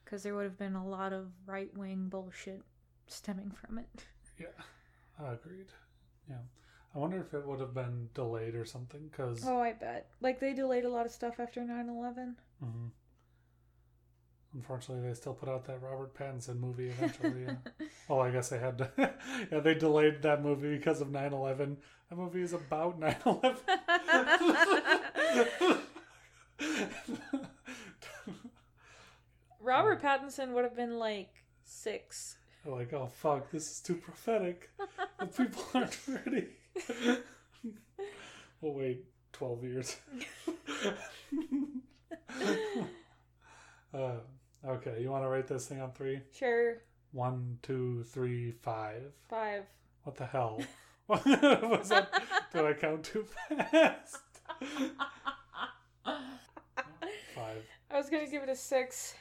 [0.05, 2.63] because there would have been a lot of right wing bullshit
[3.07, 4.07] stemming from it.
[4.39, 4.47] Yeah,
[5.25, 5.69] agreed.
[6.29, 6.37] Yeah.
[6.95, 10.09] I wonder if it would have been delayed or something, because Oh, I bet.
[10.21, 12.37] Like, they delayed a lot of stuff after 9 11.
[12.63, 12.87] hmm
[14.53, 17.45] unfortunately they still put out that Robert Pattinson movie eventually.
[17.45, 17.55] yeah.
[18.09, 18.91] Well, I guess they had to.
[19.53, 21.77] yeah, they delayed that movie because of 9 11.
[22.09, 23.57] That movie is about 9 11.
[29.61, 32.37] Robert Pattinson would have been like six.
[32.65, 34.71] like, oh fuck, this is too prophetic.
[35.19, 36.49] The people aren't ready.
[38.61, 39.97] we'll wait 12 years.
[43.95, 44.13] uh,
[44.67, 46.21] okay, you want to rate this thing on three?
[46.33, 49.13] Sure, One, two, three, five.
[49.29, 49.65] five.
[50.05, 50.61] What the hell?
[51.09, 52.11] Was that?
[52.53, 53.25] Did I count too
[53.59, 54.17] fast?
[56.05, 57.65] Five.
[57.91, 59.15] I was gonna give it a six,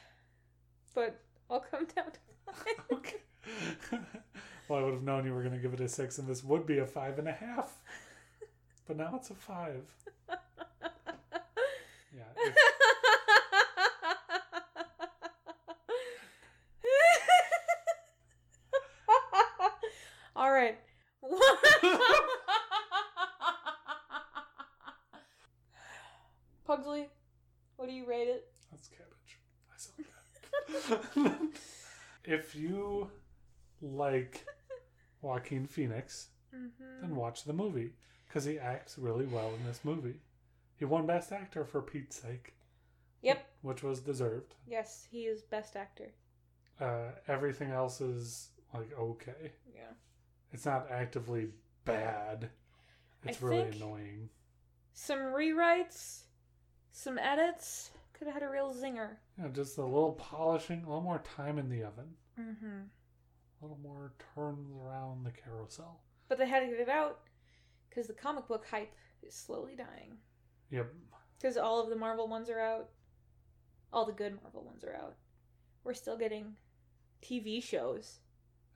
[0.94, 1.20] but
[1.50, 2.74] I'll come down to five.
[2.92, 3.16] Okay.
[4.70, 6.44] Well, I would have known you were going to give it a six, and this
[6.44, 7.76] would be a five and a half.
[8.88, 9.84] But now it's a five.
[12.12, 12.24] Yeah.
[12.44, 12.54] If,
[20.34, 20.76] All right.
[26.66, 27.06] Pugsley,
[27.76, 28.48] what do you rate it?
[28.72, 29.38] that's cabbage.
[29.72, 29.92] I saw
[31.24, 31.40] that.
[32.24, 33.08] if you
[33.80, 34.44] like
[35.22, 37.00] Joaquin Phoenix, Mm-hmm.
[37.02, 37.92] then watch the movie
[38.26, 40.16] because he acts really well in this movie.
[40.76, 42.54] He won Best Actor for Pete's sake.
[43.22, 43.46] Yep.
[43.62, 44.54] Which was deserved.
[44.66, 46.10] Yes, he is best actor.
[46.80, 49.52] Uh, everything else is like okay.
[49.72, 49.92] Yeah.
[50.52, 51.48] It's not actively
[51.84, 52.48] bad.
[53.24, 54.28] I It's really think- annoying.
[54.94, 56.22] Some rewrites,
[56.92, 59.10] some edits could have had a real zinger.
[59.38, 62.78] Yeah, just a little polishing, a little more time in the oven, Mm-hmm.
[63.60, 66.00] A little more turns around the carousel.
[66.28, 67.20] But they had to get it out
[67.88, 68.92] because the comic book hype
[69.22, 70.16] is slowly dying.
[70.70, 70.92] Yep.
[71.38, 72.88] Because all of the Marvel ones are out.
[73.92, 75.16] All the good Marvel ones are out.
[75.84, 76.54] We're still getting
[77.22, 78.20] TV shows.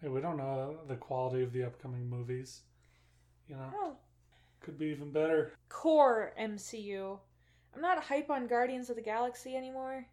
[0.00, 2.62] Hey, we don't know uh, the quality of the upcoming movies.
[3.48, 3.96] You know, Oh,
[4.60, 5.52] could be even better.
[5.68, 7.18] core MCU.
[7.74, 10.06] I'm not hype on Guardians of the Galaxy anymore.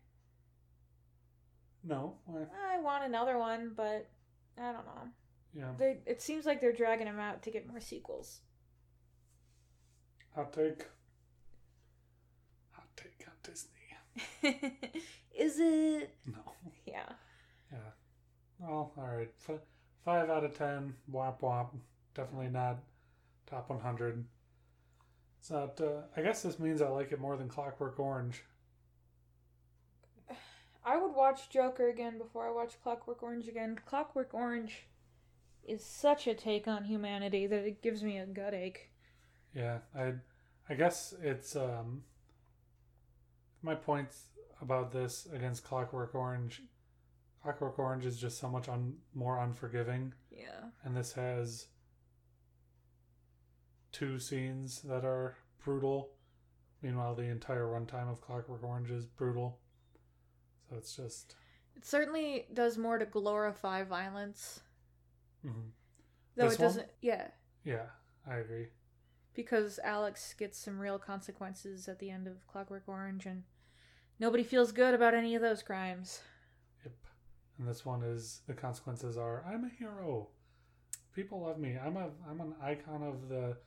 [1.83, 2.15] No.
[2.69, 4.07] I want another one, but
[4.57, 5.07] I don't know.
[5.53, 5.71] Yeah.
[5.77, 8.39] They, it seems like they're dragging them out to get more sequels.
[10.35, 10.85] Hot take.
[12.71, 14.61] Hot take on Disney.
[15.37, 16.13] Is it?
[16.25, 16.53] No.
[16.85, 17.09] Yeah.
[17.71, 17.77] Yeah.
[18.59, 19.29] Well, all right.
[19.49, 19.59] F-
[20.05, 20.93] five out of ten.
[21.11, 21.69] Womp womp.
[22.13, 22.79] Definitely not
[23.45, 24.25] top 100.
[25.39, 25.79] It's not.
[25.81, 28.43] Uh, I guess this means I like it more than Clockwork Orange.
[30.83, 33.79] I would watch Joker again before I watch Clockwork Orange again.
[33.85, 34.87] Clockwork Orange
[35.67, 38.89] is such a take on humanity that it gives me a gut ache.
[39.53, 39.79] Yeah.
[39.95, 40.13] I.
[40.69, 42.03] I guess it's um.
[43.61, 44.25] My points
[44.61, 46.61] about this against Clockwork Orange.
[47.43, 50.69] Clockwork Orange is just so much un- more unforgiving, Yeah.
[50.83, 51.67] and this has
[53.91, 56.11] two scenes that are brutal,
[56.83, 59.59] Meanwhile, the entire runtime of Clockwork Orange is brutal.
[60.71, 61.35] So it's just.
[61.75, 64.61] It certainly does more to glorify violence,
[65.45, 65.71] mhm.
[66.35, 66.89] though This it doesn't.
[67.01, 67.27] Yeah,
[67.63, 67.87] Yeah,
[68.25, 68.67] I agree.
[69.33, 73.43] because Alex gets some real consequences at the end of Clockwork Orange, and
[74.19, 76.21] nobody feels good about any of those crimes.
[76.83, 76.93] Yep.
[77.57, 80.29] And this one is the consequences are I'm a hero.
[81.13, 81.77] People love me.
[81.77, 83.57] I'm a I'm an icon of the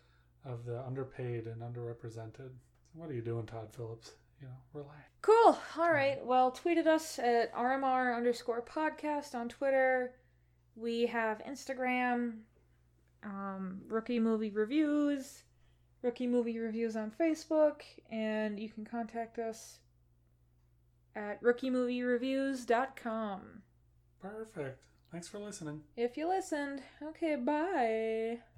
[0.44, 2.50] of the underpaid and underrepresented.
[2.94, 4.12] What are you doing, Todd Phillips?
[4.45, 5.01] You know, relax.
[5.22, 5.59] Cool.
[5.78, 6.22] All right.
[6.22, 10.12] Well, tweet at us at RMR underscore podcast on Twitter.
[10.76, 12.40] We have Instagram,
[13.22, 15.45] um, Rookie Movie Reviews,
[16.03, 17.80] Rookie Movie Reviews on Facebook,
[18.11, 19.78] and you can contact us
[21.16, 23.62] at rookiemoviereviews.com.
[24.20, 24.84] Perfect.
[25.11, 25.80] Thanks for listening.
[25.97, 28.40] If you listened, okay, bye.